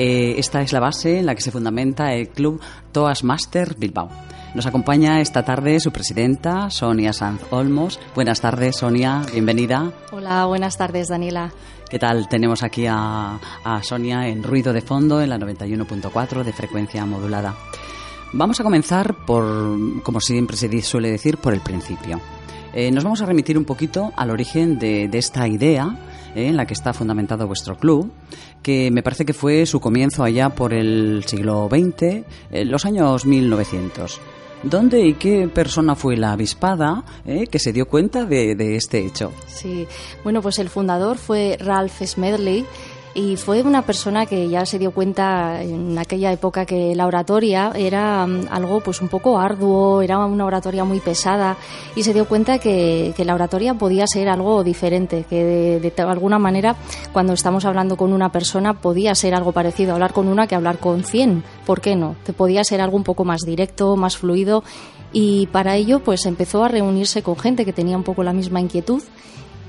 [0.00, 2.60] Eh, esta es la base en la que se fundamenta el club
[2.92, 4.08] Toas Master Bilbao.
[4.54, 7.98] Nos acompaña esta tarde su presidenta, Sonia Sanz Olmos.
[8.14, 9.90] Buenas tardes, Sonia, bienvenida.
[10.12, 11.50] Hola, buenas tardes, Daniela.
[11.90, 12.28] ¿Qué tal?
[12.28, 17.56] Tenemos aquí a, a Sonia en ruido de fondo en la 91.4 de frecuencia modulada.
[18.32, 22.20] Vamos a comenzar por, como siempre se suele decir, por el principio.
[22.72, 25.96] Eh, nos vamos a remitir un poquito al origen de, de esta idea
[26.34, 28.12] eh, en la que está fundamentado vuestro club,
[28.62, 33.26] que me parece que fue su comienzo allá por el siglo XX, en los años
[33.26, 34.20] 1900.
[34.62, 39.06] ¿Dónde y qué persona fue la avispada eh, que se dio cuenta de, de este
[39.06, 39.32] hecho?
[39.46, 39.86] Sí,
[40.24, 42.66] bueno, pues el fundador fue Ralph Smedley
[43.18, 47.72] y fue una persona que ya se dio cuenta en aquella época que la oratoria
[47.74, 51.56] era um, algo pues un poco arduo, era una oratoria muy pesada
[51.96, 56.38] y se dio cuenta que, que la oratoria podía ser algo diferente, que de, alguna
[56.38, 56.76] manera
[57.12, 60.78] cuando estamos hablando con una persona podía ser algo parecido, hablar con una que hablar
[60.78, 62.14] con 100, ¿por qué no?
[62.22, 64.62] Te podía ser algo un poco más directo, más fluido
[65.12, 68.60] y para ello pues empezó a reunirse con gente que tenía un poco la misma
[68.60, 69.02] inquietud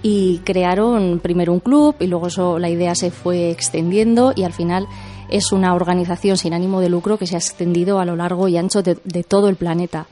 [0.01, 4.53] y crearon primero un club y luego eso, la idea se fue extendiendo y al
[4.53, 4.87] final
[5.29, 8.57] es una organización sin ánimo de lucro que se ha extendido a lo largo y
[8.57, 10.07] ancho de, de todo el planeta.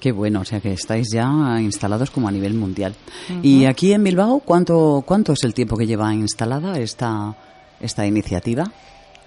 [0.00, 2.94] Qué bueno, o sea que estáis ya instalados como a nivel mundial.
[3.30, 3.40] Uh -huh.
[3.42, 7.34] ¿Y aquí en Bilbao cuánto, cuánto es el tiempo que lleva instalada esta,
[7.80, 8.70] esta iniciativa?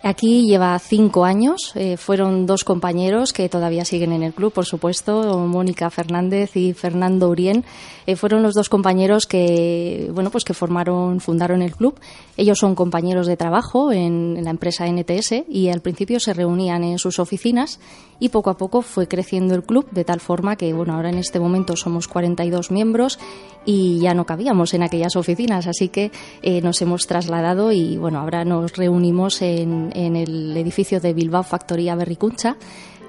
[0.08, 1.74] Aquí lleva cinco años.
[1.76, 6.72] Eh, fueron dos compañeros que todavía siguen en el club, por supuesto, Mónica Fernández y
[6.72, 7.66] Fernando Urien.
[8.06, 12.00] Eh, fueron los dos compañeros que, bueno, pues que formaron, fundaron el club.
[12.38, 17.00] Ellos son compañeros de trabajo en, la empresa NTS y al principio se reunían en
[17.00, 17.82] sus oficinas
[18.18, 21.18] y poco a poco fue creciendo el club de tal forma que, bueno, ahora en
[21.18, 23.20] este momento somos 42 miembros
[23.66, 28.20] y ya no cabíamos en aquellas oficinas, así que eh, nos hemos trasladado y, bueno,
[28.20, 32.56] ahora nos reunimos en en el edificio de Bilbao Factoría Berricuncha,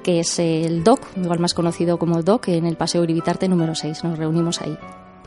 [0.02, 4.04] que es el DOC, igual más conocido como DOC, en el Paseo Uribitarte número 6.
[4.04, 4.76] Nos reunimos ahí.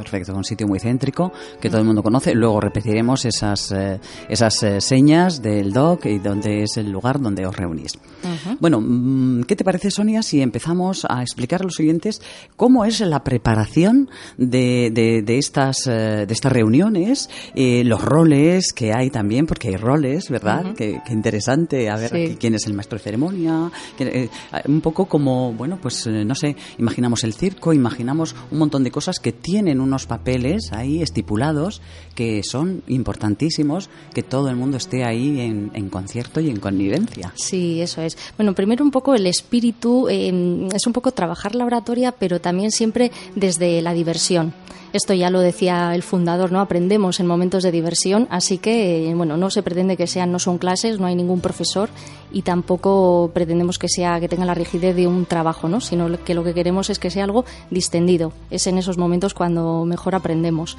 [0.01, 2.33] Perfecto, un sitio muy céntrico que todo el mundo conoce.
[2.33, 7.45] Luego repetiremos esas, eh, esas eh, señas del DOC y donde es el lugar donde
[7.45, 7.93] os reunís.
[8.23, 8.57] Uh -huh.
[8.59, 12.19] Bueno, ¿qué te parece, Sonia, si empezamos a explicar a los oyentes
[12.55, 18.73] cómo es la preparación de, de, de estas, eh, de estas reuniones, eh, los roles
[18.73, 20.65] que hay también, porque hay roles, ¿verdad?
[20.65, 20.75] Uh -huh.
[20.75, 22.23] qué, qué, interesante, a ver sí.
[22.25, 24.29] aquí, quién es el maestro de ceremonia, que,
[24.67, 29.19] un poco como, bueno, pues no sé, imaginamos el circo, imaginamos un montón de cosas
[29.19, 31.81] que tienen unos papeles ahí estipulados
[32.15, 37.33] que son importantísimos que todo el mundo esté ahí en, en concierto y en connivencia.
[37.35, 38.17] Sí, eso es.
[38.37, 42.71] Bueno, primero un poco el espíritu, eh, es un poco trabajar la oratoria, pero también
[42.71, 44.53] siempre desde la diversión.
[44.93, 46.59] Esto ya lo decía el fundador, ¿no?
[46.59, 50.57] Aprendemos en momentos de diversión, así que, bueno, no se pretende que sean, no son
[50.57, 51.89] clases, no hay ningún profesor
[52.31, 55.81] y tampoco pretendemos que sea, que tenga la rigidez de un trabajo, ¿no?
[55.81, 58.33] Sino que lo que queremos es que sea algo distendido.
[58.49, 60.77] Es en esos momentos cuando mejor aprendemos.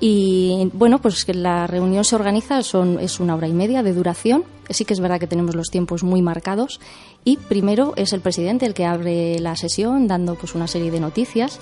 [0.00, 3.94] Y bueno, pues que la reunión se organiza, son, es una hora y media de
[3.94, 4.44] duración.
[4.68, 6.80] Sí que es verdad que tenemos los tiempos muy marcados.
[7.24, 11.00] Y primero es el presidente el que abre la sesión, dando pues una serie de
[11.00, 11.60] noticias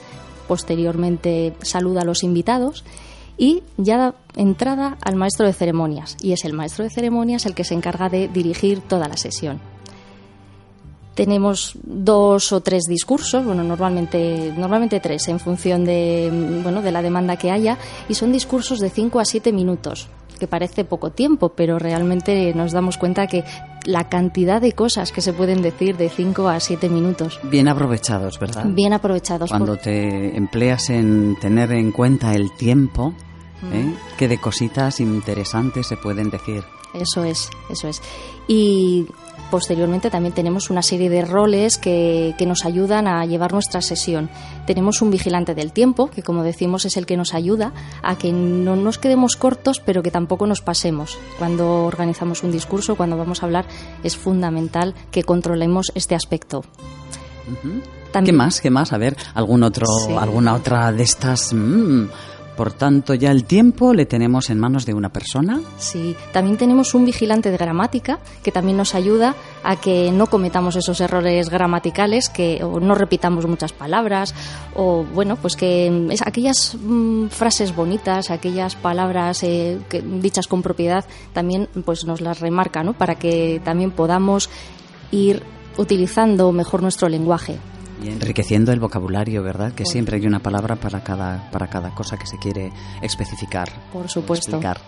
[0.48, 2.84] posteriormente saluda a los invitados
[3.36, 6.16] y ya da entrada al maestro de ceremonias.
[6.20, 9.60] Y es el maestro de ceremonias el que se encarga de dirigir toda la sesión.
[11.14, 16.30] Tenemos dos o tres discursos, bueno, normalmente, normalmente tres, en función de,
[16.62, 17.76] bueno, de la demanda que haya,
[18.08, 20.08] y son discursos de cinco a siete minutos,
[20.42, 23.44] que parece poco tiempo, pero realmente nos damos cuenta que
[23.84, 27.38] la cantidad de cosas que se pueden decir de 5 a 7 minutos.
[27.44, 28.64] Bien aprovechados, ¿verdad?
[28.66, 29.50] Bien aprovechados.
[29.50, 29.82] Cuando por...
[29.82, 33.14] te empleas en tener en cuenta el tiempo,
[33.62, 33.72] mm.
[33.72, 33.94] ¿eh?
[34.18, 36.64] que de cositas interesantes se pueden decir.
[36.92, 38.02] Eso es, eso es.
[38.48, 39.06] Y
[39.52, 44.30] posteriormente también tenemos una serie de roles que, que, nos ayudan a llevar nuestra sesión.
[44.66, 48.32] Tenemos un vigilante del tiempo, que como decimos es el que nos ayuda a que
[48.32, 51.18] no nos quedemos cortos, pero que tampoco nos pasemos.
[51.38, 53.66] Cuando organizamos un discurso, cuando vamos a hablar,
[54.02, 56.64] es fundamental que controlemos este aspecto.
[57.46, 58.24] Uh -huh.
[58.24, 58.60] ¿Qué más?
[58.62, 58.94] ¿Qué más?
[58.94, 60.14] A ver, algún otro, sí.
[60.18, 61.52] alguna otra de estas.
[61.52, 62.06] Mmm,
[62.56, 65.60] por tanto, ya el tiempo le tenemos en manos de una persona.
[65.78, 69.34] Sí, también tenemos un vigilante de gramática que también nos ayuda
[69.64, 74.34] a que no cometamos esos errores gramaticales, que o no repitamos muchas palabras,
[74.74, 80.62] o bueno, pues que es, aquellas mmm, frases bonitas, aquellas palabras eh, que, dichas con
[80.62, 82.92] propiedad, también pues nos las remarca, ¿no?
[82.92, 84.50] Para que también podamos
[85.10, 85.42] ir
[85.78, 87.58] utilizando mejor nuestro lenguaje.
[88.02, 89.72] Y enriqueciendo el vocabulario, ¿verdad?
[89.72, 93.70] Que siempre hay una palabra para cada, para cada cosa que se quiere especificar.
[93.92, 94.50] Por supuesto.
[94.50, 94.80] Explicar.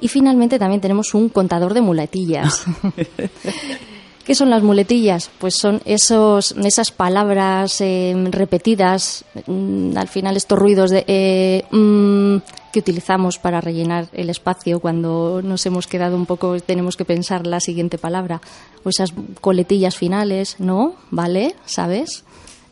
[0.00, 2.64] Y finalmente también tenemos un contador de muletillas.
[4.26, 5.30] ¿Qué son las muletillas?
[5.38, 12.38] Pues son esos, esas palabras eh, repetidas, mm, al final estos ruidos de, eh, mm,
[12.72, 17.46] que utilizamos para rellenar el espacio cuando nos hemos quedado un poco, tenemos que pensar
[17.46, 18.42] la siguiente palabra,
[18.84, 20.96] o esas coletillas finales, ¿no?
[21.10, 21.54] ¿Vale?
[21.64, 22.25] ¿Sabes?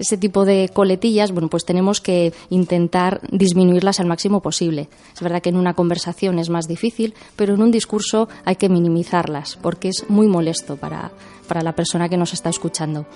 [0.04, 4.88] Ese tipo de coletillas, bueno, pues tenemos que intentar disminuirlas al máximo posible.
[5.14, 8.68] Es verdad que en una conversación es más difícil, pero en un discurso hay que
[8.68, 11.10] minimizarlas porque es muy molesto para,
[11.48, 13.06] para la persona que nos está escuchando.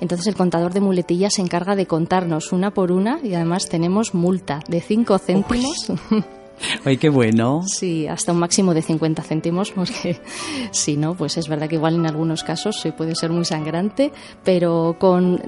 [0.00, 4.14] Entonces el contador de muletillas se encarga de contarnos una por una y además tenemos
[4.14, 5.92] multa de 5 céntimos.
[6.84, 7.62] ¡Ay, qué bueno!
[7.66, 10.20] Sí, hasta un máximo de 50 céntimos, porque
[10.72, 14.12] si no, pues es verdad que igual en algunos casos se puede ser muy sangrante,
[14.44, 15.40] pero con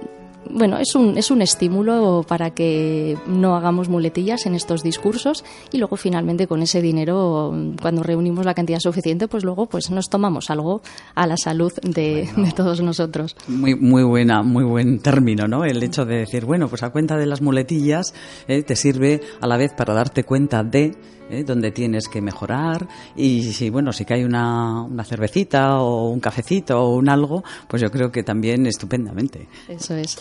[0.49, 5.79] bueno, es un, es un estímulo para que no hagamos muletillas en estos discursos y
[5.79, 10.51] luego finalmente con ese dinero, cuando reunimos la cantidad suficiente, pues luego pues nos tomamos
[10.51, 10.83] algo
[11.15, 13.37] a la salud de, bueno, de todos nosotros.
[13.49, 15.65] Muy, muy buena, muy buen término, ¿no?
[15.65, 18.15] El hecho de decir, bueno, pues a cuenta de las muletillas
[18.49, 20.97] eh, te sirve a la vez para darte cuenta de
[21.31, 21.45] ¿eh?
[21.45, 26.81] donde tienes que mejorar y si bueno si cae una, una cervecita o un cafecito
[26.81, 30.19] o un algo pues yo creo que también estupendamente eso es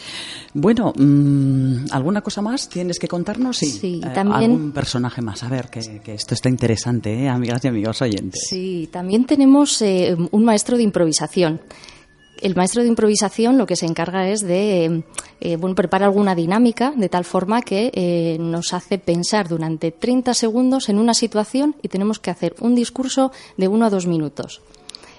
[0.53, 5.43] bueno mmm, alguna cosa más tienes que contarnos sí, sí eh, también algún personaje más
[5.43, 7.29] a ver que, que esto está interesante ¿eh?
[7.29, 11.61] amigas y amigos oyentes sí también tenemos eh, un maestro de improvisación
[12.41, 15.03] el maestro de improvisación lo que se encarga es de
[15.41, 20.33] eh, bueno, preparar alguna dinámica de tal forma que eh, nos hace pensar durante 30
[20.33, 24.61] segundos en una situación y tenemos que hacer un discurso de uno a dos minutos.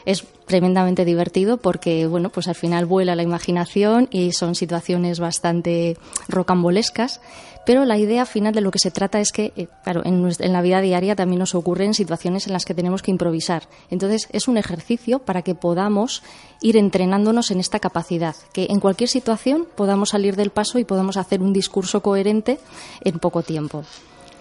[0.06, 5.96] Es tremendamente divertido porque, bueno, pues al final vuela la imaginación y son situaciones bastante
[6.28, 7.20] rocambolescas
[7.66, 10.52] pero la idea final de lo que se trata es que, eh, claro, en, en,
[10.52, 13.68] la vida diaria también nos ocurren situaciones en las que tenemos que improvisar.
[13.90, 16.22] Entonces, es un ejercicio para que podamos
[16.62, 21.16] ir entrenándonos en esta capacidad, que en cualquier situación podamos salir del paso y podamos
[21.16, 22.58] hacer un discurso coherente
[23.04, 23.84] en poco tiempo.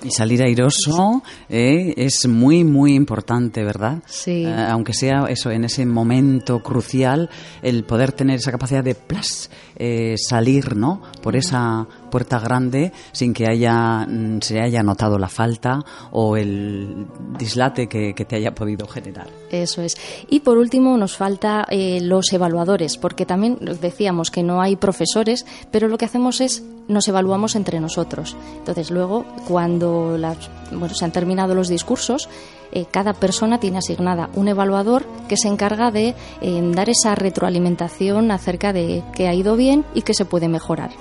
[0.04, 4.02] Y salir airoso eh, es muy, muy importante, ¿verdad?
[4.06, 4.45] Sí.
[4.45, 7.30] Eh, aunque sea eso, en ese momento crucial,
[7.62, 11.02] el poder tener esa capacidad de plas, eh, salir, ¿no?
[11.22, 14.07] Por esa puerta grande sin que haya,
[14.41, 15.80] se haya notado la falta
[16.12, 17.05] o el
[17.38, 19.28] dislate que, te haya podido generar.
[19.49, 19.97] Eso es.
[20.30, 25.45] Y por último nos falta eh, los evaluadores, porque también decíamos que no hay profesores,
[25.72, 28.36] pero lo que hacemos es nos evaluamos entre nosotros.
[28.57, 32.28] Entonces luego, cuando las, bueno, se han terminado los discursos,
[32.72, 38.32] eh, cada persona tiene asignada un evaluador que se encarga de eh, dar esa retroalimentación
[38.32, 40.91] acerca de que ha ido bien y que se puede mejorar.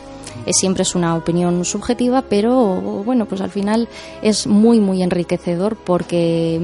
[0.51, 3.89] Siempre es una opinión subjetiva, pero bueno, pues al final
[4.23, 6.59] es muy, muy enriquecedor porque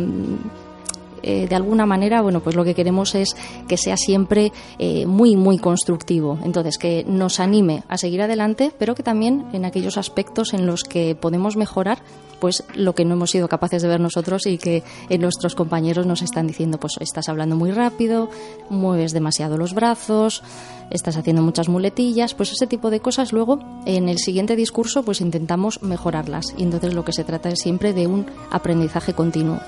[1.26, 3.34] eh, de alguna manera, bueno, pues lo que queremos es
[3.66, 6.38] que sea siempre eh, muy, muy constructivo.
[6.44, 10.84] Entonces, que nos anime a seguir adelante, pero que también en aquellos aspectos en los
[10.84, 11.98] que podemos mejorar,
[12.34, 16.06] pues lo que no hemos sido capaces de ver nosotros y que eh, nuestros compañeros
[16.06, 18.30] nos están diciendo, pues estás hablando muy rápido,
[18.70, 20.42] mueves demasiado los brazos,
[20.90, 25.20] estás haciendo muchas muletillas, pues ese tipo de cosas luego en el siguiente discurso pues
[25.20, 29.60] intentamos mejorarlas y entonces lo que se trata es siempre de un aprendizaje continuo.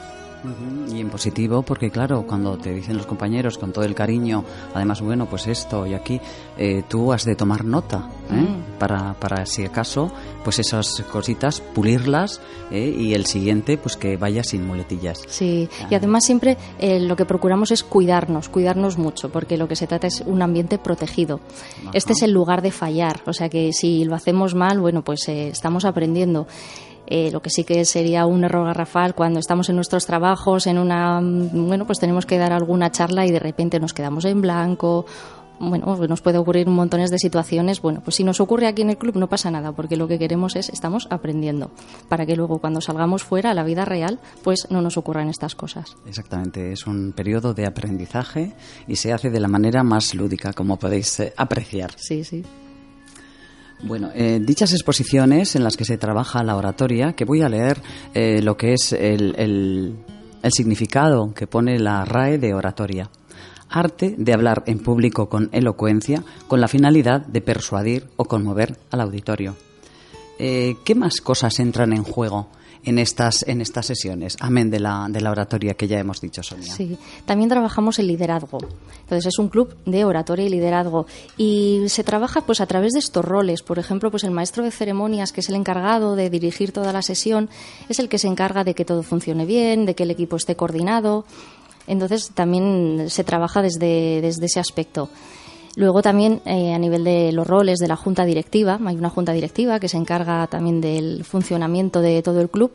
[0.92, 5.00] Y en positivo, porque claro, cuando te dicen los compañeros con todo el cariño, además,
[5.00, 6.20] bueno, pues esto y aquí,
[6.56, 8.34] eh, tú has de tomar nota ¿eh?
[8.34, 8.78] mm.
[8.78, 10.10] para, para, si acaso,
[10.44, 12.94] pues esas cositas, pulirlas ¿eh?
[12.96, 15.22] y el siguiente, pues que vaya sin muletillas.
[15.26, 15.88] Sí, ah.
[15.90, 19.86] y además siempre eh, lo que procuramos es cuidarnos, cuidarnos mucho, porque lo que se
[19.86, 21.40] trata es un ambiente protegido.
[21.92, 25.28] Este es el lugar de fallar, o sea que si lo hacemos mal, bueno, pues
[25.28, 26.46] estamos aprendiendo
[27.06, 30.78] Eh, lo que sí que sería un error garrafal cuando estamos en nuestros trabajos, en
[30.78, 35.06] una, bueno, pues tenemos que dar alguna charla y de repente nos quedamos en blanco
[35.58, 37.80] bueno, nos puede ocurrir montones de situaciones.
[37.80, 40.18] Bueno, pues si nos ocurre aquí en el club no pasa nada, porque lo que
[40.18, 41.70] queremos es, estamos aprendiendo,
[42.08, 45.54] para que luego cuando salgamos fuera a la vida real, pues no nos ocurran estas
[45.54, 45.96] cosas.
[46.06, 48.52] Exactamente, es un periodo de aprendizaje
[48.86, 51.92] y se hace de la manera más lúdica, como podéis eh, apreciar.
[51.96, 52.44] Sí, sí.
[53.82, 57.80] Bueno, eh, dichas exposiciones en las que se trabaja la oratoria, que voy a leer
[58.14, 59.96] eh, lo que es el,
[60.50, 63.10] significado que pone la RAE de oratoria
[63.68, 69.00] arte de hablar en público con elocuencia con la finalidad de persuadir o conmover al
[69.00, 69.56] auditorio.
[70.38, 72.48] Eh, ¿Qué más cosas entran en juego
[72.86, 76.44] en estas, en estas sesiones, amén de la, de la oratoria que ya hemos dicho,
[76.44, 76.72] Sonia.
[76.72, 78.58] Sí, también trabajamos el liderazgo.
[79.00, 81.06] Entonces es un club de oratoria y liderazgo
[81.36, 83.62] y se trabaja pues a través de estos roles.
[83.62, 87.02] Por ejemplo, pues el maestro de ceremonias, que es el encargado de dirigir toda la
[87.02, 87.50] sesión,
[87.88, 90.54] es el que se encarga de que todo funcione bien, de que el equipo esté
[90.54, 91.24] coordinado.
[91.88, 95.10] Entonces también se trabaja desde, desde ese aspecto.
[95.76, 99.32] Luego también eh, a nivel de los roles de la junta directiva, hay una junta
[99.32, 102.72] directiva que se encarga también del funcionamiento de todo el club.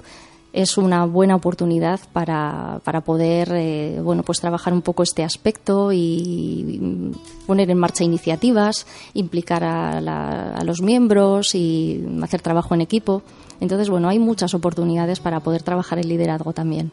[0.54, 5.91] Es una buena oportunidad para, para poder eh, bueno, pues trabajar un poco este aspecto
[5.91, 7.12] y,
[7.47, 8.86] poner en marcha iniciativas,
[9.16, 9.97] implicar a,
[10.54, 13.24] a los miembros y hacer trabajo en equipo.
[13.62, 16.91] Entonces, bueno, hay muchas oportunidades para poder trabajar el liderazgo también.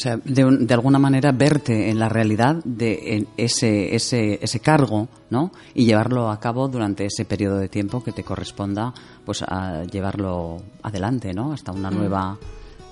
[0.00, 5.52] O sea, de, alguna manera verte en la realidad de ese, ese, ese cargo, ¿no?
[5.74, 8.94] Y llevarlo a cabo durante ese periodo de tiempo que te corresponda,
[9.26, 11.52] pues, a llevarlo adelante, ¿no?
[11.52, 11.94] Hasta una mm.
[11.94, 12.38] nueva,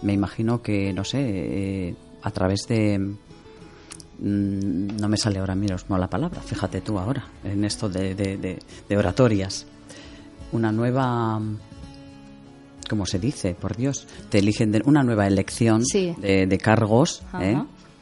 [0.03, 5.97] me imagino que, no sé, eh, a través de, mm, no me sale ahora mismo
[5.97, 9.67] la palabra, fíjate tú ahora, en esto de, de, de oratorias,
[10.53, 11.41] una nueva
[12.89, 17.57] como se dice, por Dios, te eligen de una nueva elección de, cargos, ¿eh?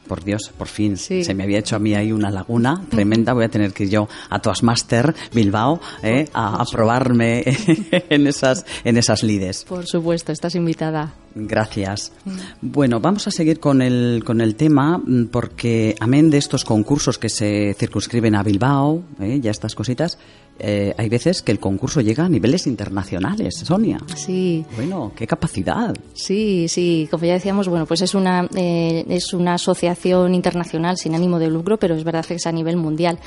[0.07, 3.45] por Dios, por fin, se me había hecho a mí ahí una laguna tremenda, voy
[3.45, 6.27] a tener que ir yo a Toastmaster Bilbao ¿eh?
[6.33, 7.43] a, probarme
[8.09, 9.65] en esas, en esas lides.
[9.65, 11.13] Por supuesto, estás invitada.
[11.35, 12.11] Gracias.
[12.25, 12.31] Mm.
[12.61, 17.19] Bueno, vamos a seguir con el, con el tema mm, porque, amén de estos concursos
[17.19, 19.39] que se circunscriben a Bilbao, ¿eh?
[19.41, 20.17] ya estas cositas,
[20.59, 23.99] eh, hay veces que el concurso llega a niveles internacionales, Sonia.
[24.15, 24.65] Sí.
[24.75, 25.95] Bueno, qué capacidad.
[26.13, 31.15] Sí, sí, como ya decíamos, bueno, pues es una, eh, es una asociación internacional sin
[31.15, 33.19] ánimo de lucro, pero es verdad que es a nivel mundial.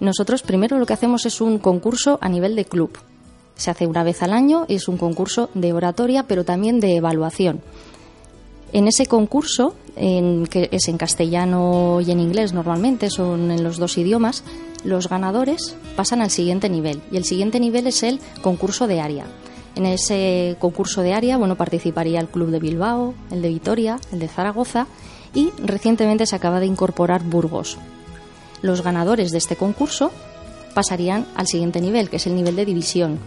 [0.00, 2.96] Nosotros primero lo que hacemos es un concurso a nivel de club.
[3.56, 6.96] Se hace una vez al año y es un concurso de oratoria, pero también de
[6.96, 7.60] evaluación.
[8.72, 13.78] En ese concurso, en, que es en castellano y en inglés normalmente, son en los
[13.78, 14.44] dos idiomas,
[14.84, 17.02] los ganadores pasan al siguiente nivel.
[17.10, 19.26] Y el siguiente nivel es el concurso de área.
[19.74, 24.18] En ese concurso de área, bueno, participaría el Club de Bilbao, el de Vitoria, el
[24.18, 24.86] de Zaragoza
[25.34, 27.78] y recientemente se acaba de incorporar Burgos.
[28.62, 30.10] Los ganadores de este concurso
[30.74, 33.18] pasarían al siguiente nivel, que es el nivel de división,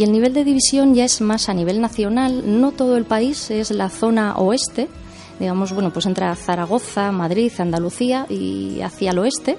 [0.00, 3.50] y el nivel de división ya es más a nivel nacional, no todo el país,
[3.50, 4.88] es la zona oeste,
[5.38, 9.58] digamos, bueno, pues entra Zaragoza, Madrid, Andalucía y hacia el oeste.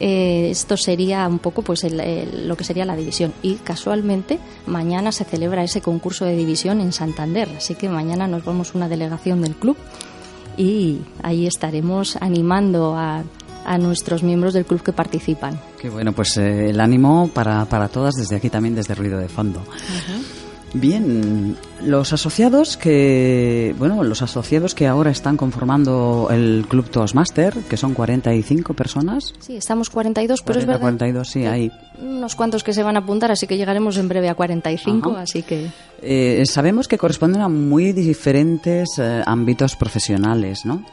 [0.00, 5.24] Eh, esto sería un poco pues lo que sería la división y casualmente mañana se
[5.24, 9.54] celebra ese concurso de división en Santander así que mañana nos vamos una delegación del
[9.54, 9.76] club
[10.56, 13.24] y ahí estaremos animando a
[13.64, 15.58] a nuestros miembros del club que participan.
[15.80, 19.28] Qué bueno, pues eh, el ánimo para, para todas desde aquí también, desde Ruido de
[19.28, 19.62] Fondo.
[20.74, 27.76] Bien, los asociados que, bueno, los asociados que ahora están conformando el Club Toastmaster, que
[27.76, 29.32] son 45 personas.
[29.38, 30.80] Sí, estamos 42, pero es verdad.
[30.80, 31.70] 42, sí, hay.
[32.02, 35.44] Unos cuantos que se van a apuntar, así que llegaremos en breve a 45, así
[35.44, 35.70] que.
[36.02, 40.84] Eh, sabemos que corresponden a muy diferentes eh, ámbitos profesionales, ¿no?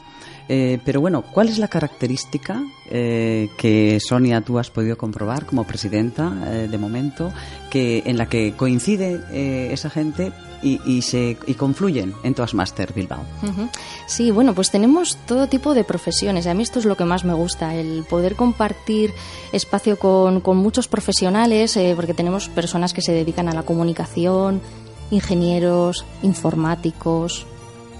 [0.54, 5.64] Eh, pero bueno, ¿cuál es la característica eh, que Sonia tú has podido comprobar como
[5.64, 7.32] presidenta eh, de momento
[7.70, 13.24] que en la que coincide esa gente y, se y confluyen en Toastmaster Bilbao?
[14.08, 16.47] Sí, bueno, pues tenemos todo tipo de profesiones.
[16.47, 19.14] A mí esto es lo que más me gusta, el poder compartir
[19.54, 24.60] espacio con, con muchos profesionales, porque tenemos personas que se dedican a la comunicación,
[25.12, 27.47] ingenieros, informáticos,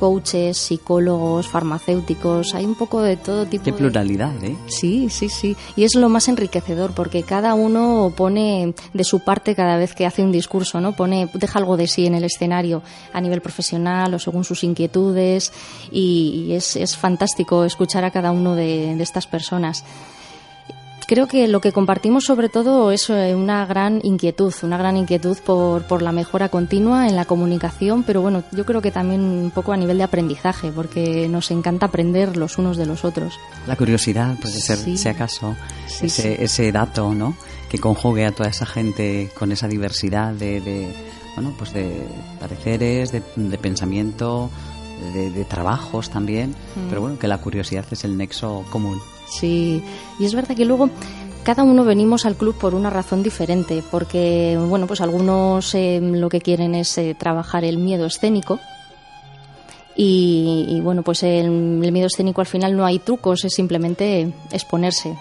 [0.02, 3.66] coaches, psicólogos, farmacéuticos, hay un poco de todo tipo.
[3.66, 4.58] Qué pluralidad, ¿eh?
[4.66, 5.56] Sí, sí, sí.
[5.76, 10.08] Y es lo más enriquecedor porque cada uno pone de su parte cada vez que
[10.08, 10.94] hace un discurso, ¿no?
[10.94, 12.82] Pone, deja algo de sí en el escenario
[13.14, 15.54] a nivel profesional o según sus inquietudes
[15.92, 19.84] y, es, fantástico escuchar a cada uno de estas personas.
[21.12, 25.38] Creo que lo que compartimos sobre todo es eh, una gran inquietud, una gran inquietud
[25.46, 29.52] por, por la mejora continua en la comunicación, pero bueno, yo creo que también un
[29.52, 33.38] poco a nivel de aprendizaje, porque nos encanta aprender los unos de los otros.
[33.68, 35.54] La curiosidad puede ser, si acaso,
[36.02, 37.36] ese, ese dato, ¿no?
[37.70, 40.94] Que conjugue a toda esa gente con esa diversidad de,
[41.36, 42.08] bueno, pues de
[42.40, 43.22] pareceres, de,
[43.58, 44.50] pensamiento,
[45.14, 46.88] de, trabajos también, mm.
[46.88, 49.02] pero bueno, que la curiosidad es el nexo común.
[49.32, 49.82] Sí,
[50.20, 50.90] y es verdad que luego
[51.44, 56.30] cada uno venimos al club por una razón diferente, porque bueno, pues algunos eh, lo
[56.30, 58.60] que quieren es eh, trabajar el miedo escénico,
[60.04, 65.16] y, bueno, pues el, miedo escénico al final no hay trucos, es simplemente exponerse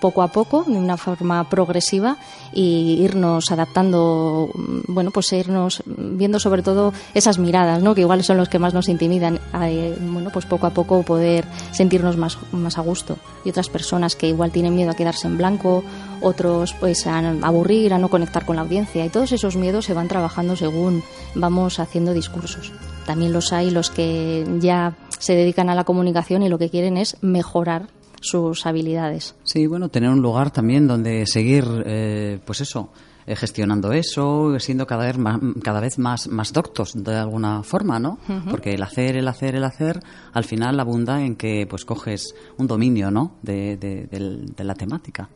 [0.00, 2.16] poco a poco, de una forma progresiva
[2.52, 4.50] y irnos adaptando,
[4.88, 7.94] bueno, pues irnos viendo sobre todo esas miradas, ¿no?
[7.94, 12.16] que igual son los que más nos intimidan, bueno, pues poco a poco poder sentirnos
[12.16, 13.18] más, más a gusto.
[13.44, 15.84] Y otras personas que igual tienen miedo a quedarse en blanco,
[16.20, 19.94] otros pues a aburrir, a no conectar con la audiencia y todos esos miedos se
[19.94, 21.02] van trabajando según
[21.34, 22.72] vamos haciendo discursos.
[23.06, 26.96] También los hay los que ya se dedican a la comunicación y lo que quieren
[26.96, 27.88] es mejorar
[28.20, 29.34] sus habilidades.
[29.44, 32.90] Sí, bueno, tener un lugar también donde seguir, eh, pues eso,
[33.26, 37.98] eh, gestionando eso, siendo cada vez más, cada vez más, más doctos de alguna forma,
[37.98, 38.18] ¿no?
[38.50, 40.00] Porque el hacer, el hacer, el hacer,
[40.32, 43.36] al final abunda en que pues coges un dominio, ¿no?
[43.42, 45.28] De, de, la temática.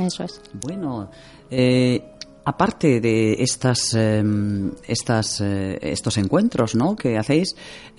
[0.00, 0.40] Eso es.
[0.54, 1.10] Bueno,
[1.50, 2.14] eh,
[2.50, 6.96] aparte de estas, em, eh, estos encuentros ¿no?
[6.96, 7.54] que hacéis,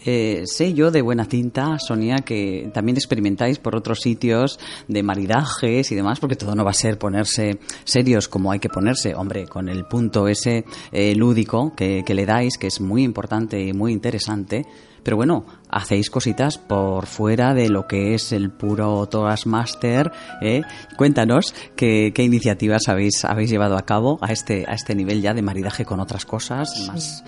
[0.05, 5.91] eh, sé yo de buena tinta, Sonia, que también experimentáis por otros sitios de maridajes
[5.91, 9.47] y demás, porque todo no va a ser ponerse serios como hay que ponerse, hombre,
[9.47, 13.93] con el punto ese eh, lúdico que le dais, que es muy importante y muy
[13.93, 14.65] interesante
[15.03, 20.11] pero bueno, hacéis cositas por fuera de lo que es el puro Toastmaster.
[20.41, 20.61] ¿eh?
[20.97, 25.41] Cuéntanos qué, iniciativas habéis, habéis llevado a cabo a este, a este nivel ya de
[25.41, 27.23] maridaje con otras cosas más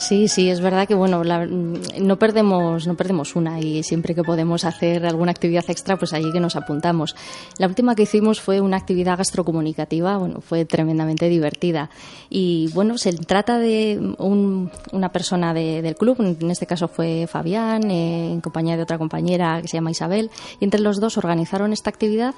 [0.00, 4.64] Sí, sí, es verdad que bueno, no perdemos no perdemos una y siempre que podemos
[4.64, 7.14] hacer alguna actividad extra, pues allí que nos apuntamos.
[7.58, 11.90] La última que hicimos fue una actividad gastrocomunicativa, bueno, fue tremendamente divertida
[12.30, 18.32] y bueno, se trata de una persona del club, en este caso fue Fabián, eh,
[18.32, 20.30] en compañía de otra compañera que se llama Isabel,
[20.60, 22.34] y entre los dos organizaron esta actividad.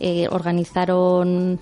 [0.00, 1.58] Eh, organizaron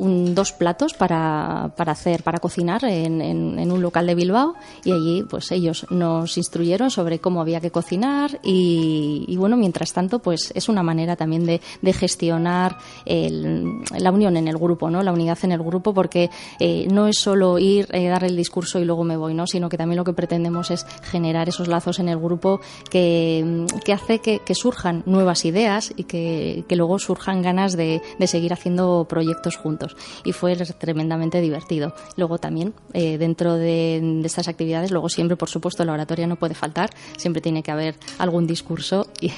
[0.00, 5.24] dos platos para, para, hacer, para cocinar en, en, un local de Bilbao y allí
[5.28, 10.52] pues ellos nos instruyeron sobre cómo había que cocinar y, y bueno, mientras tanto pues
[10.54, 15.02] es una manera también de, de gestionar el, la unión en el grupo, ¿no?
[15.02, 18.78] La unidad en el grupo porque eh, no es solo ir, eh, dar el discurso
[18.78, 19.46] y luego me voy, ¿no?
[19.46, 23.92] Sino que también lo que pretendemos es generar esos lazos en el grupo que, que
[23.92, 28.52] hace que, que, surjan nuevas ideas y que, que luego surjan ganas de, de seguir
[28.52, 29.89] haciendo proyectos juntos
[30.24, 31.94] y fue tremendamente divertido.
[32.16, 36.54] Luego también eh, dentro de, estas actividades, luego siempre por supuesto la oratoria no puede
[36.54, 39.30] faltar, siempre tiene que haber algún discurso y,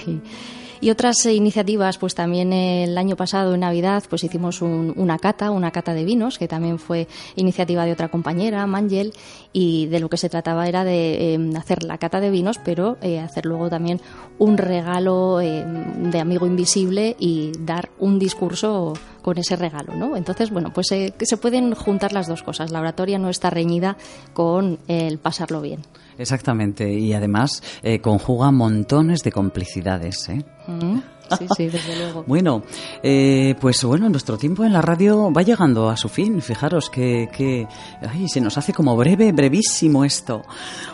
[0.82, 5.70] y otras iniciativas, pues también el año pasado en Navidad, pues hicimos una cata, una
[5.70, 7.06] cata de vinos, que también fue
[7.36, 9.12] iniciativa de otra compañera, Mangel,
[9.52, 12.98] y de lo que se trataba era de em, hacer la cata de vinos, pero
[13.00, 14.00] eh, hacer luego también
[14.40, 20.16] un regalo em, de amigo invisible y dar un discurso con ese regalo, ¿no?
[20.16, 22.72] Entonces, bueno, pues se pueden juntar las dos cosas.
[22.72, 23.96] La oratoria no está reñida
[24.34, 25.82] con el pasarlo bien.
[26.22, 30.28] Exactamente, y además eh, conjuga montones de complicidades.
[30.28, 30.44] ¿eh?
[30.68, 31.00] Mm.
[31.38, 32.24] Sí, sí, desde luego.
[32.26, 32.62] bueno,
[33.02, 36.40] eh, pues bueno, nuestro tiempo en la radio va llegando a su fin.
[36.42, 37.66] Fijaros que, que
[38.06, 40.42] ay, se nos hace como breve, brevísimo esto.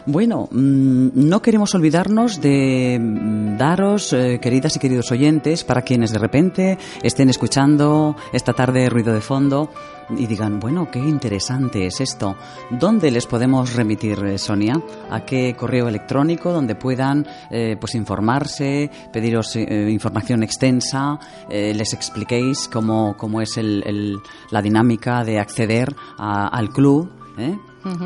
[0.07, 6.13] Bueno, mm, no queremos olvidarnos de mm, daros, eh, queridas y queridos oyentes, para quienes
[6.13, 9.71] de repente estén escuchando esta tarde ruido de fondo
[10.11, 12.37] y digan, bueno, qué interesante es esto.
[12.71, 14.81] ¿Dónde les podemos remitir, eh, Sonia?
[15.11, 17.27] ¿A qué correo electrónico donde puedan
[17.81, 20.43] pues informarse, pediros información?
[20.43, 24.19] extensa, eh, les expliquéis cómo, cómo es el,
[24.51, 27.13] la dinámica de acceder al club.
[27.39, 27.57] ¿eh?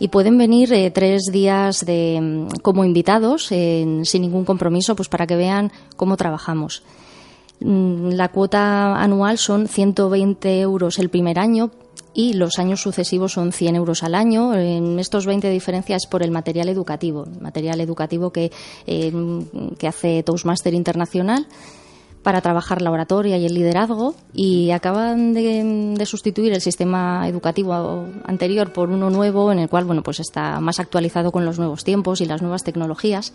[0.00, 5.26] y pueden venir eh, tres días de, em, como invitados sin ningún compromiso pues para
[5.26, 6.82] que vean cómo trabajamos.
[7.60, 11.70] Mm, la cuota anual son 120 euros el primer año
[12.14, 14.54] y los años sucesivos son 100 euros al año.
[14.54, 18.50] En estos 20 diferencias por el material educativo, material educativo que,
[18.86, 19.12] eh,
[19.78, 21.46] que hace Toastmaster Internacional
[22.22, 28.06] para trabajar la oratoria y el liderazgo y acaban de, de, sustituir el sistema educativo
[28.24, 31.84] anterior por uno nuevo en el cual bueno pues está más actualizado con los nuevos
[31.84, 33.32] tiempos y las nuevas tecnologías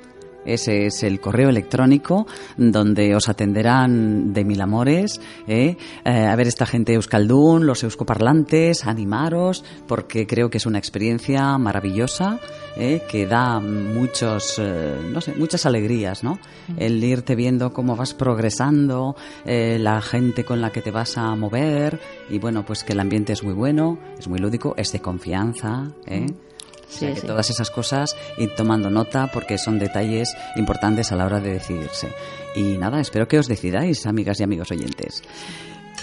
[0.46, 2.28] Ese es el correo electrónico
[2.58, 5.20] donde os atenderán de mil amores.
[5.48, 5.78] ¿eh?
[6.04, 11.58] Eh, a ver, esta gente euskaldún, los euskoparlantes, animaros, porque creo que es una experiencia
[11.58, 12.40] maravillosa
[12.76, 13.02] ¿eh?
[13.10, 16.40] que da muchos, eh, no sé, muchas alegrías, ¿no?
[16.78, 19.16] El irte viendo cómo vas progresando,
[19.46, 23.00] eh, la gente con la que te vas a mover y bueno, pues que el
[23.00, 26.28] ambiente es muy bueno, es muy lúdico, es de confianza, ¿eh?
[26.88, 27.28] O sea Sí, que sí.
[27.28, 32.10] todas esas cosas ir tomando nota porque son detalles importantes a la hora de decidirse.
[32.56, 35.22] Y nada, espero que os decidáis, amigas y amigos oyentes.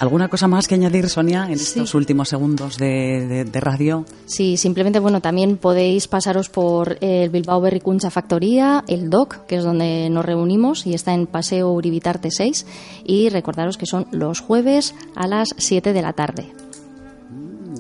[0.01, 1.65] ¿Alguna cosa más que añadir, Sonia, en Sí.
[1.79, 4.05] estos últimos segundos de, de- de radio?
[4.25, 9.65] Sí, simplemente, bueno, también podéis pasaros por el Bilbao Berricuncha Factoría, el DOC, que es
[9.65, 12.67] donde nos reunimos y está en Paseo Uribitarte 6.
[13.05, 16.47] Y recordaros que son los jueves a las 7 de la tarde.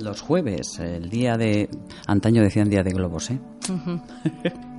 [0.02, 1.68] Los jueves, el día de...
[2.06, 3.38] Antaño decían día de globos, ¿eh?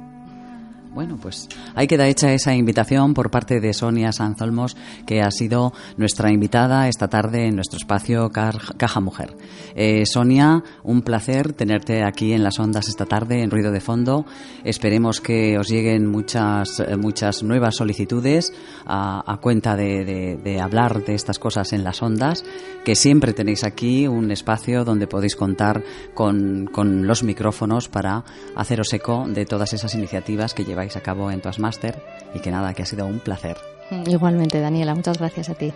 [0.93, 4.77] Bueno, pues ahí queda hecha esa invitación por parte de Sonia Sanzolmos,
[5.07, 9.35] que ha sido nuestra invitada esta tarde en nuestro espacio Caja Mujer.
[9.75, 14.27] Eh, Sonia, un placer tenerte aquí en las ondas esta tarde en Ruido de Fondo.
[14.63, 18.53] Esperemos que os lleguen muchas, eh, muchas nuevas solicitudes
[18.85, 22.45] a, a cuenta de, de- de hablar de estas cosas en las ondas,
[22.85, 25.83] que siempre tenéis aquí un espacio donde podéis contar
[26.13, 28.23] con, con los micrófonos para
[28.55, 32.01] haceros eco de todas esas iniciativas que lleváis a cabo en Toastmaster
[32.33, 33.57] y que nada, que ha sido un placer.
[34.05, 35.73] Igualmente, Daniela, muchas gracias a ti.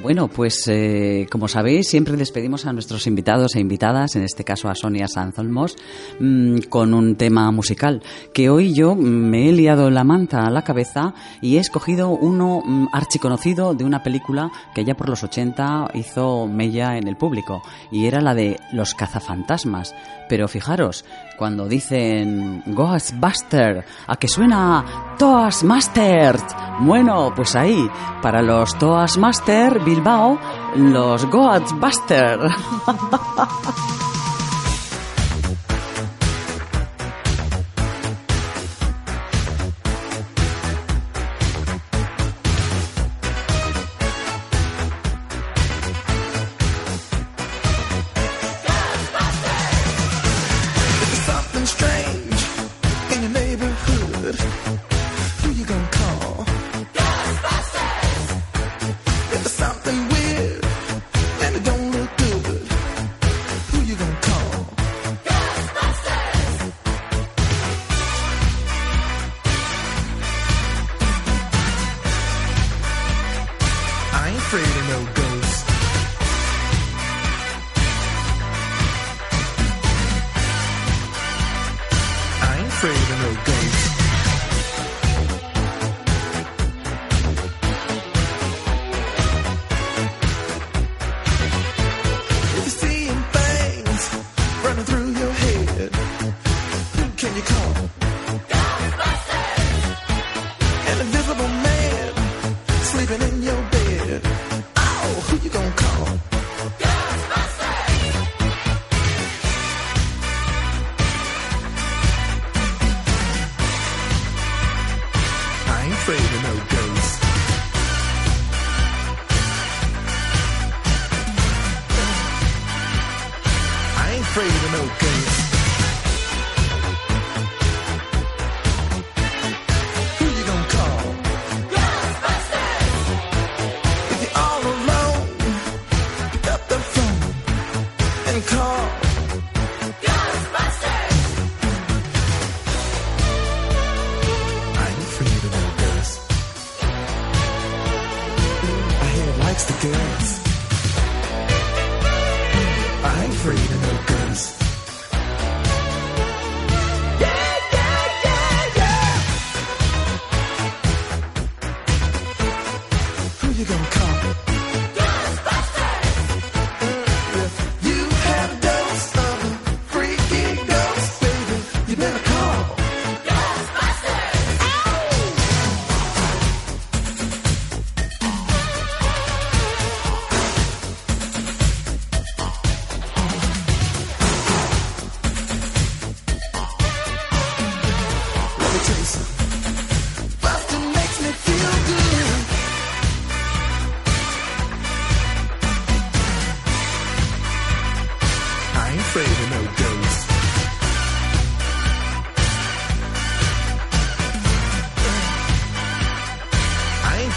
[0.00, 4.68] Bueno, pues eh, como sabéis, siempre despedimos a nuestros invitados e invitadas, en este caso
[4.68, 5.76] a Sonia Sanzolmos,
[6.20, 8.00] mm, con un tema musical,
[8.32, 12.10] que hoy yo mm, me he liado la manta a la cabeza y he escogido
[12.10, 17.16] uno mm, archiconocido de una película que ya por los 80 hizo mella en el
[17.16, 19.96] público, y era la de Los cazafantasmas.
[20.28, 21.04] Pero fijaros,
[21.36, 26.44] cuando dicen Ghostbuster, ¿a que suena Toastmasters?
[26.80, 27.88] Bueno, pues ahí,
[28.20, 30.38] para los Toastmaster Bilbao,
[30.76, 32.38] los Ghostbuster.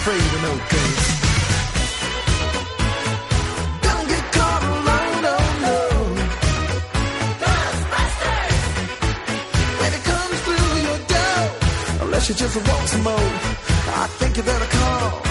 [0.01, 1.09] afraid of no ghosts.
[3.87, 5.77] Don't get caught alone, no, oh, no.
[9.79, 11.41] When it comes through your door,
[12.03, 13.29] unless you just want some more,
[14.01, 15.30] I think you better call.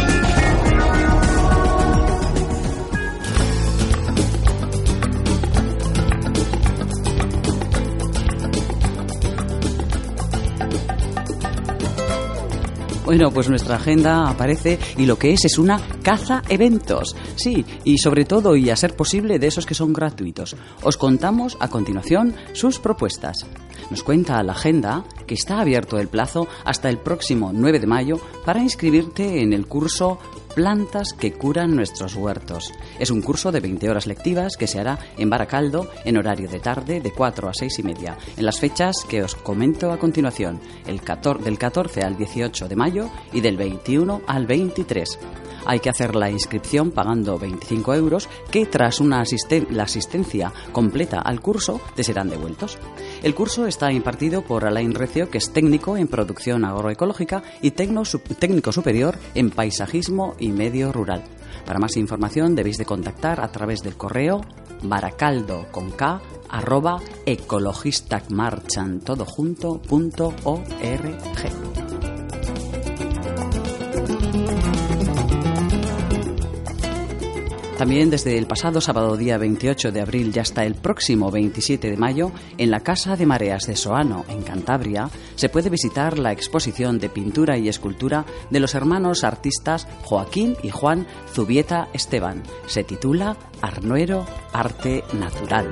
[13.11, 17.13] Bueno, pues nuestra agenda aparece y lo que es es una caza eventos.
[17.35, 20.55] Sí, y sobre todo y a ser posible de esos que son gratuitos.
[20.81, 23.45] Os contamos a continuación sus propuestas.
[23.89, 28.17] Nos cuenta la agenda que está abierto el plazo hasta el próximo 9 de mayo
[28.45, 30.17] para inscribirte en el curso
[30.55, 32.73] Plantas que curan nuestros huertos.
[32.99, 36.59] Es un curso de 20 horas lectivas que se hará en Baracaldo en horario de
[36.59, 40.59] tarde de 4 a 6 y media, en las fechas que os comento a continuación,
[40.85, 45.19] el 14 del 14 al 18 de mayo y del 21 al 23.
[45.65, 49.23] Hay que hacer la inscripción pagando 25 euros que tras una
[49.69, 52.77] la asistencia completa al curso te serán devueltos.
[53.23, 58.71] El curso está impartido por Alain Recio, que es técnico en producción agroecológica y técnico
[58.71, 61.23] superior en paisajismo y medio rural.
[61.65, 64.41] Para más información debéis de contactar a través del correo
[64.83, 66.99] baracaldo con K arroba.
[77.81, 81.97] También desde el pasado sábado día 28 de abril y hasta el próximo 27 de
[81.97, 86.99] mayo, en la Casa de Mareas de Soano, en Cantabria, se puede visitar la exposición
[86.99, 92.43] de pintura y escultura de los hermanos artistas Joaquín y Juan Zubieta Esteban.
[92.67, 95.67] Se titula Arnuero Arte Natural.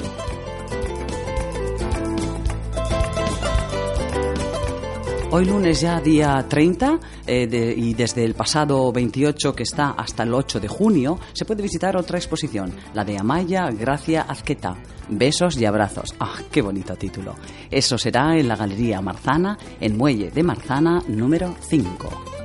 [5.31, 10.33] Hoy lunes ya día 30 eh, y desde el pasado 28 que está hasta el
[10.33, 14.75] 8 de junio se puede visitar otra exposición, la de Amaya Gracia Azqueta.
[15.07, 16.15] Besos y abrazos.
[16.19, 17.35] ¡Ah, qué bonito título!
[17.69, 22.38] Eso será en la Galería Marzana, en Muelle de Marzana número 5.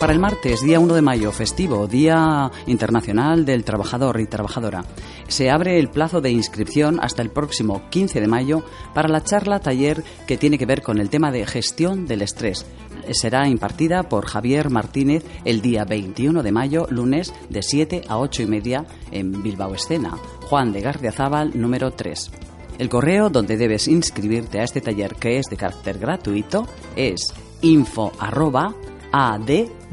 [0.00, 4.84] Para el martes, día 1 de mayo, festivo, Día Internacional del Trabajador y Trabajadora,
[5.28, 9.60] se abre el plazo de inscripción hasta el próximo 15 de mayo para la charla
[9.60, 12.66] taller que tiene que ver con el tema de gestión del estrés.
[13.12, 18.42] Será impartida por Javier Martínez el día 21 de mayo, lunes, de 7 a 8
[18.42, 20.18] y media en Bilbao Escena,
[20.48, 22.30] Juan de Gardiazabal, número 3.
[22.78, 26.66] El correo donde debes inscribirte a este taller que es de carácter gratuito
[26.96, 27.32] es
[27.62, 28.74] info arroba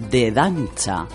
[0.01, 1.11] addedancha.org.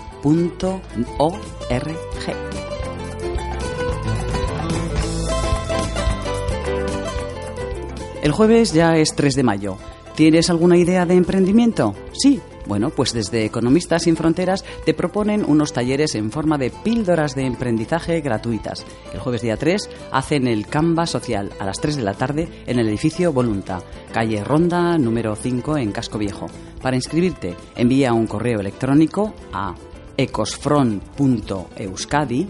[8.21, 9.77] El jueves ya es 3 de mayo.
[10.15, 11.95] ¿Tienes alguna idea de emprendimiento?
[12.11, 12.41] Sí.
[12.67, 17.45] Bueno, pues desde Economistas sin Fronteras te proponen unos talleres en forma de píldoras de
[17.45, 18.85] emprendizaje gratuitas.
[19.13, 22.79] El jueves día 3 hacen el Canva Social a las 3 de la tarde en
[22.79, 26.47] el edificio Volunta, calle Ronda número 5 en Casco Viejo.
[26.81, 29.73] Para inscribirte, envía un correo electrónico a
[30.17, 32.47] ecosfront.euskadi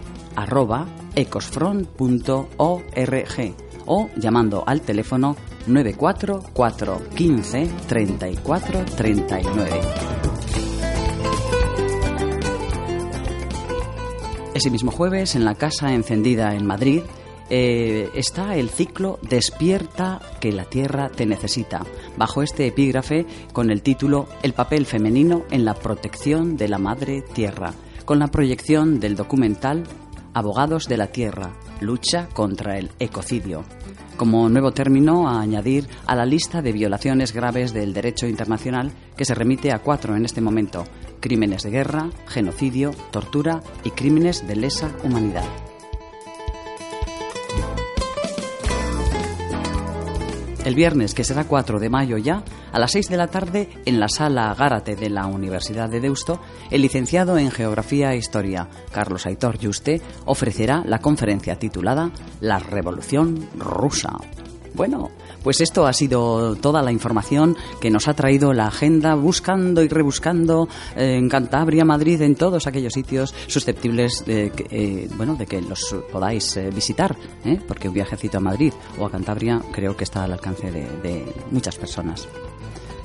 [3.88, 5.36] o llamando al teléfono
[5.66, 9.80] 944 15 34 39.
[14.54, 17.02] Ese mismo jueves, en la Casa Encendida en Madrid,
[17.50, 21.84] eh, está el ciclo Despierta que la Tierra te necesita,
[22.16, 27.22] bajo este epígrafe con el título El papel femenino en la protección de la Madre
[27.22, 27.72] Tierra,
[28.04, 29.84] con la proyección del documental
[30.38, 33.64] Abogados de la Tierra, lucha contra el ecocidio
[34.18, 39.24] como nuevo término a añadir a la lista de violaciones graves del derecho internacional que
[39.24, 40.84] se remite a cuatro en este momento,
[41.20, 45.44] crímenes de guerra, genocidio, tortura y crímenes de lesa humanidad.
[50.68, 53.98] El viernes, que será 4 de mayo ya, a las 6 de la tarde, en
[53.98, 56.40] la sala Gárate de la Universidad de Deusto,
[56.70, 62.10] el licenciado en Geografía e Historia, Carlos Aitor Yuste, ofrecerá la conferencia titulada
[62.40, 64.10] La Revolución Rusa.
[64.74, 65.10] Bueno,
[65.42, 69.88] pues esto ha sido toda la información que nos ha traído la agenda buscando y
[69.88, 75.94] rebuscando en Cantabria, Madrid, en todos aquellos sitios susceptibles de eh, bueno, de que los
[76.12, 77.58] podáis eh, visitar, ¿eh?
[77.66, 81.76] porque un viajecito a Madrid o a Cantabria creo que está al alcance de, muchas
[81.76, 82.28] personas.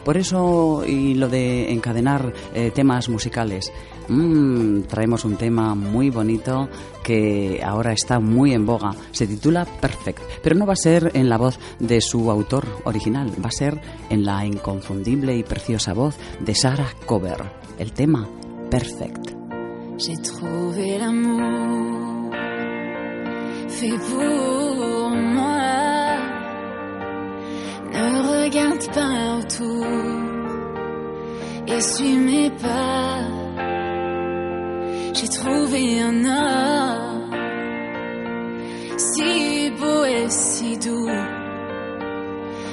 [0.04, 3.72] Por eso, y lo de encadenar eh, temas musicales,
[4.08, 6.70] mm, traemos un tema muy bonito
[7.04, 8.92] que ahora está muy en boga.
[9.12, 13.32] Se titula Perfect, pero no va a ser en la voz de su autor original,
[13.44, 13.80] va a ser
[14.10, 17.38] en la inconfundible y preciosa voz de Sarah Cover.
[17.78, 18.28] El tema
[18.70, 19.34] Perfect.
[19.98, 22.32] J'ai trouvé l'amour
[23.74, 26.18] fait pour moi.
[27.94, 29.86] Ne regarde pas autour
[31.68, 33.43] et suis mes pas.
[35.16, 37.32] J'ai trouvé un homme
[38.98, 41.10] si beau et si doux.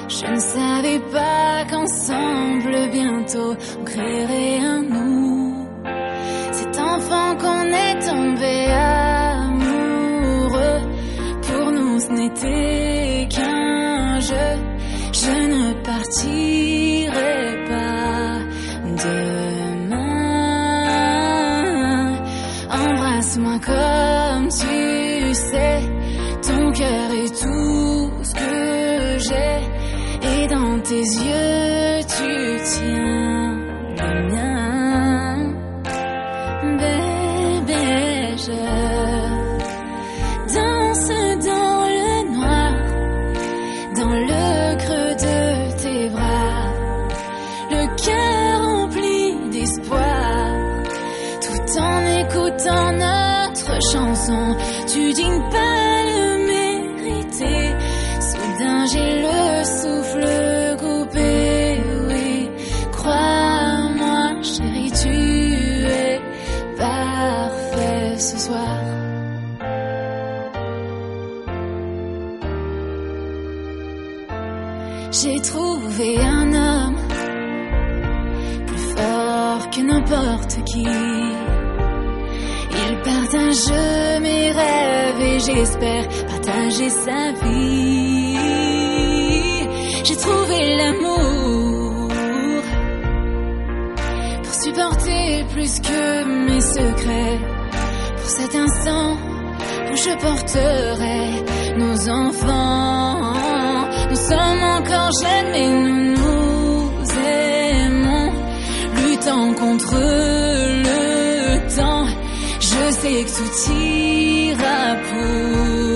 [0.09, 5.67] Je ne savais pas qu'ensemble bientôt on créerait un nous.
[6.51, 8.71] Cet enfant qu'on est tombé
[9.41, 10.81] amoureux,
[11.43, 14.51] pour nous ce n'était qu'un jeu.
[15.13, 16.70] Je ne partirai
[23.59, 25.81] Comme tu sais,
[26.41, 30.43] ton cœur est tout ce que j'ai.
[30.43, 33.20] Et dans tes yeux, tu tiens
[54.29, 54.55] notre chanson.
[54.87, 55.70] Tu dignes pas
[85.55, 88.37] j'espère partager sa vie.
[90.03, 92.07] J'ai trouvé l'amour
[94.43, 97.39] pour supporter plus que mes secrets.
[98.17, 99.17] Pour cet instant
[99.91, 103.33] où je porterai nos enfants.
[104.09, 106.91] Nous sommes encore jeunes, mais nous nous
[107.25, 108.31] aimons,
[109.03, 109.95] luttant contre.
[109.95, 110.40] Je
[112.91, 115.90] sais que tout ira pour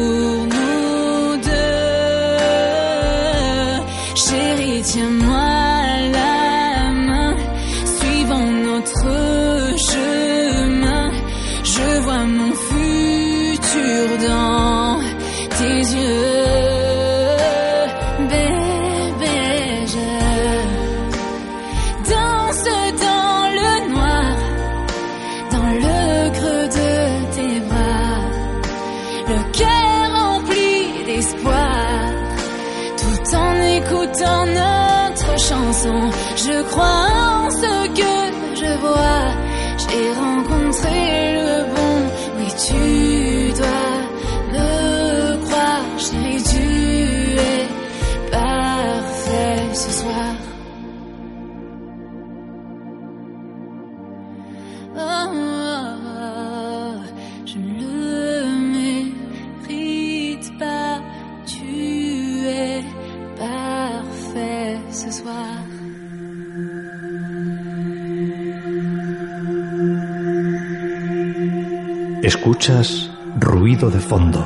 [72.26, 74.44] Escuchas ruido de fondo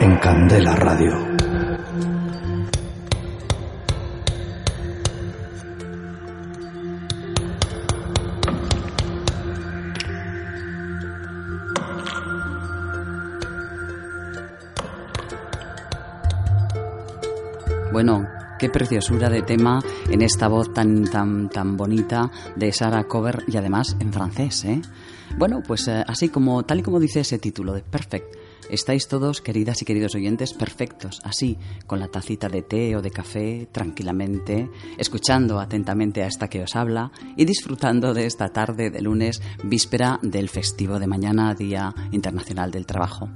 [0.00, 1.10] en Candela Radio.
[17.90, 18.24] Bueno,
[18.60, 23.56] qué preciosura de tema en esta voz tan tan tan bonita de Sarah Cover y
[23.56, 24.80] además en francés, ¿eh?
[25.38, 28.36] Bueno, pues eh, así como tal y como dice ese título de Perfect.
[28.70, 33.10] Estáis todos, queridas y queridos oyentes, perfectos, así, con la tacita de té o de
[33.10, 39.02] café, tranquilamente, escuchando atentamente a esta que os habla y disfrutando de esta tarde de
[39.02, 43.28] lunes, víspera del festivo de mañana, Día Internacional del Trabajo.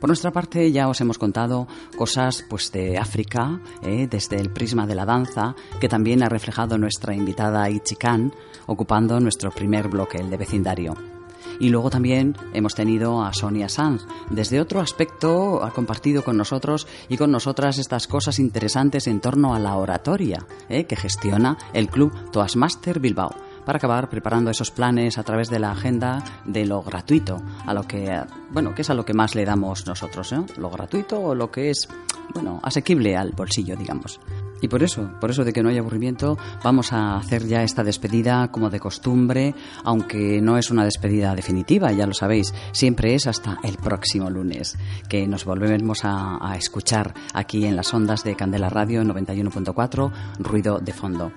[0.00, 1.66] Por nuestra parte ya os hemos contado
[1.96, 6.78] cosas pues de África, eh, desde el prisma de la danza, que también ha reflejado
[6.78, 8.32] nuestra invitada Ichikan,
[8.66, 11.17] ocupando nuestro primer bloque, el de vecindario.
[11.60, 14.02] Y luego también hemos tenido a Sonia Sanz.
[14.30, 19.54] Desde otro aspecto ha compartido con nosotros y con nosotras estas cosas interesantes en torno
[19.54, 25.18] a la oratoria eh, que gestiona el club Toastmaster Bilbao para acabar preparando esos planes
[25.18, 28.18] a través de la agenda de lo gratuito, a lo que,
[28.50, 30.46] bueno, que es a lo que más le damos nosotros, ¿no?
[30.56, 31.86] Lo gratuito o lo que es,
[32.32, 34.20] bueno, asequible al bolsillo, digamos.
[34.62, 37.84] Y por eso, por eso de que no hay aburrimiento, vamos a hacer ya esta
[37.84, 39.54] despedida como de costumbre,
[39.84, 44.78] aunque no es una despedida definitiva, ya lo sabéis, siempre es hasta el próximo lunes,
[45.10, 50.78] que nos volvemos a, a escuchar aquí en las ondas de Candela Radio 91.4, ruido
[50.78, 51.32] de fondo.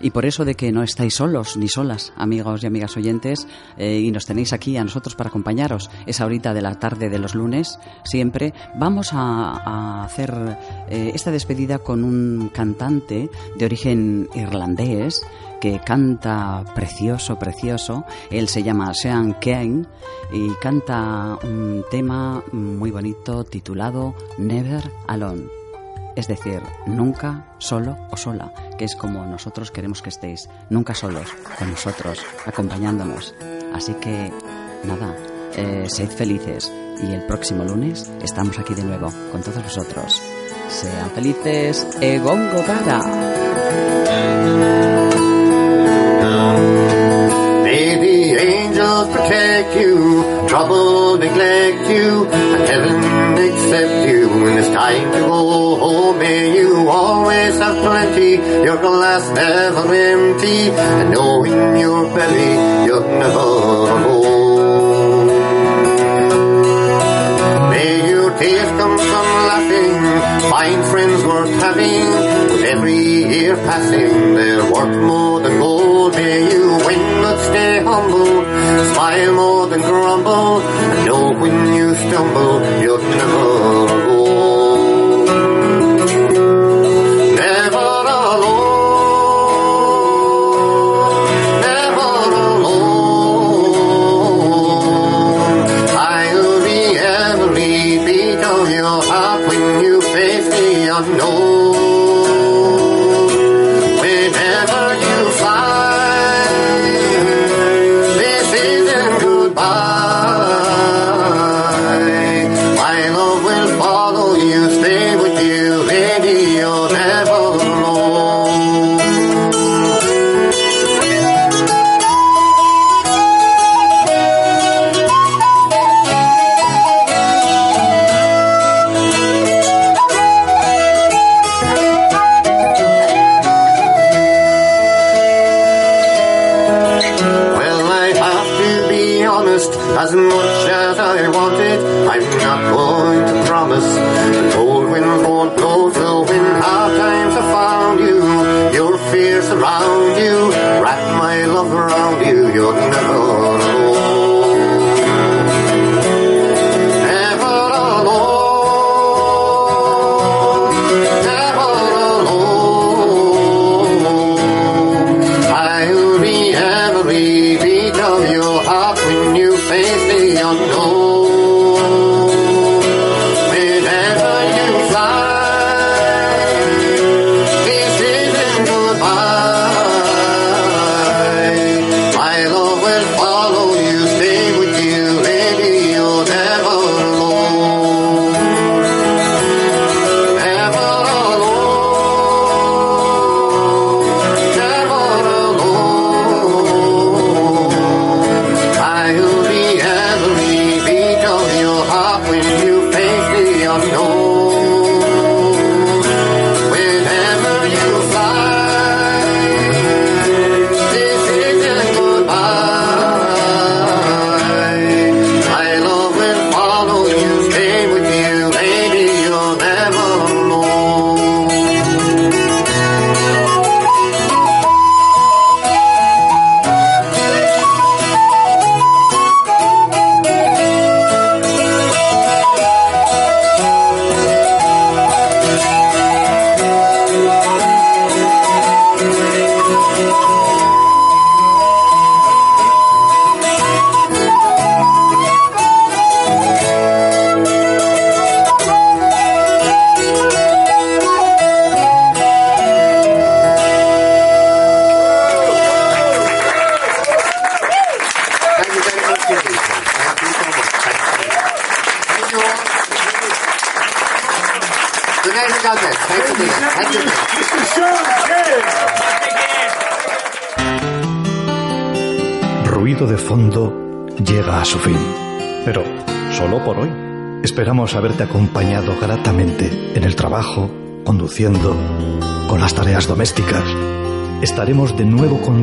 [0.00, 3.46] Y por eso de que no estáis solos ni solas, amigos y amigas oyentes,
[3.76, 7.18] eh, y nos tenéis aquí a nosotros para acompañaros esa horita de la tarde de
[7.18, 10.58] los lunes, siempre, vamos a, hacer
[10.88, 15.22] eh, esta despedida con un cantante de origen irlandés
[15.60, 18.04] que canta precioso, precioso.
[18.30, 19.84] Él se llama Sean Kane
[20.32, 25.59] y canta un tema muy bonito titulado Never Alone
[26.20, 31.28] es decir, nunca solo o sola, que es como nosotros queremos que estéis, nunca solos,
[31.58, 33.34] con nosotros, acompañándonos.
[33.72, 34.30] Así que,
[34.84, 35.16] nada,
[35.56, 36.70] eh, sed felices
[37.02, 40.20] y el próximo lunes estamos aquí de nuevo con todos vosotros.
[40.68, 43.00] Sean felices, Egongo Gara.
[53.70, 56.18] Protect you when it's time to go home.
[56.18, 63.06] May you always have plenty, your glass never empty, and know in your belly you're
[63.22, 63.38] never
[63.96, 65.26] alone.
[67.70, 69.94] May your tears come from laughing,
[70.50, 72.06] find friends worth having,
[72.50, 73.04] with every
[73.34, 76.12] year passing, they're worth more than gold.
[76.14, 78.44] May you win but stay humble,
[78.94, 82.60] smile more than grumble, and know when you stumble,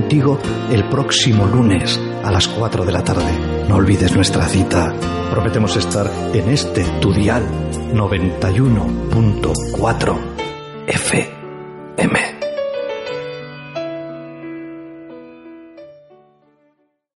[0.07, 0.39] contigo
[0.71, 3.29] el próximo lunes a las 4 de la tarde.
[3.67, 4.95] No olvides nuestra cita.
[5.29, 7.43] Prometemos estar en este tu dial
[7.93, 10.26] 91.4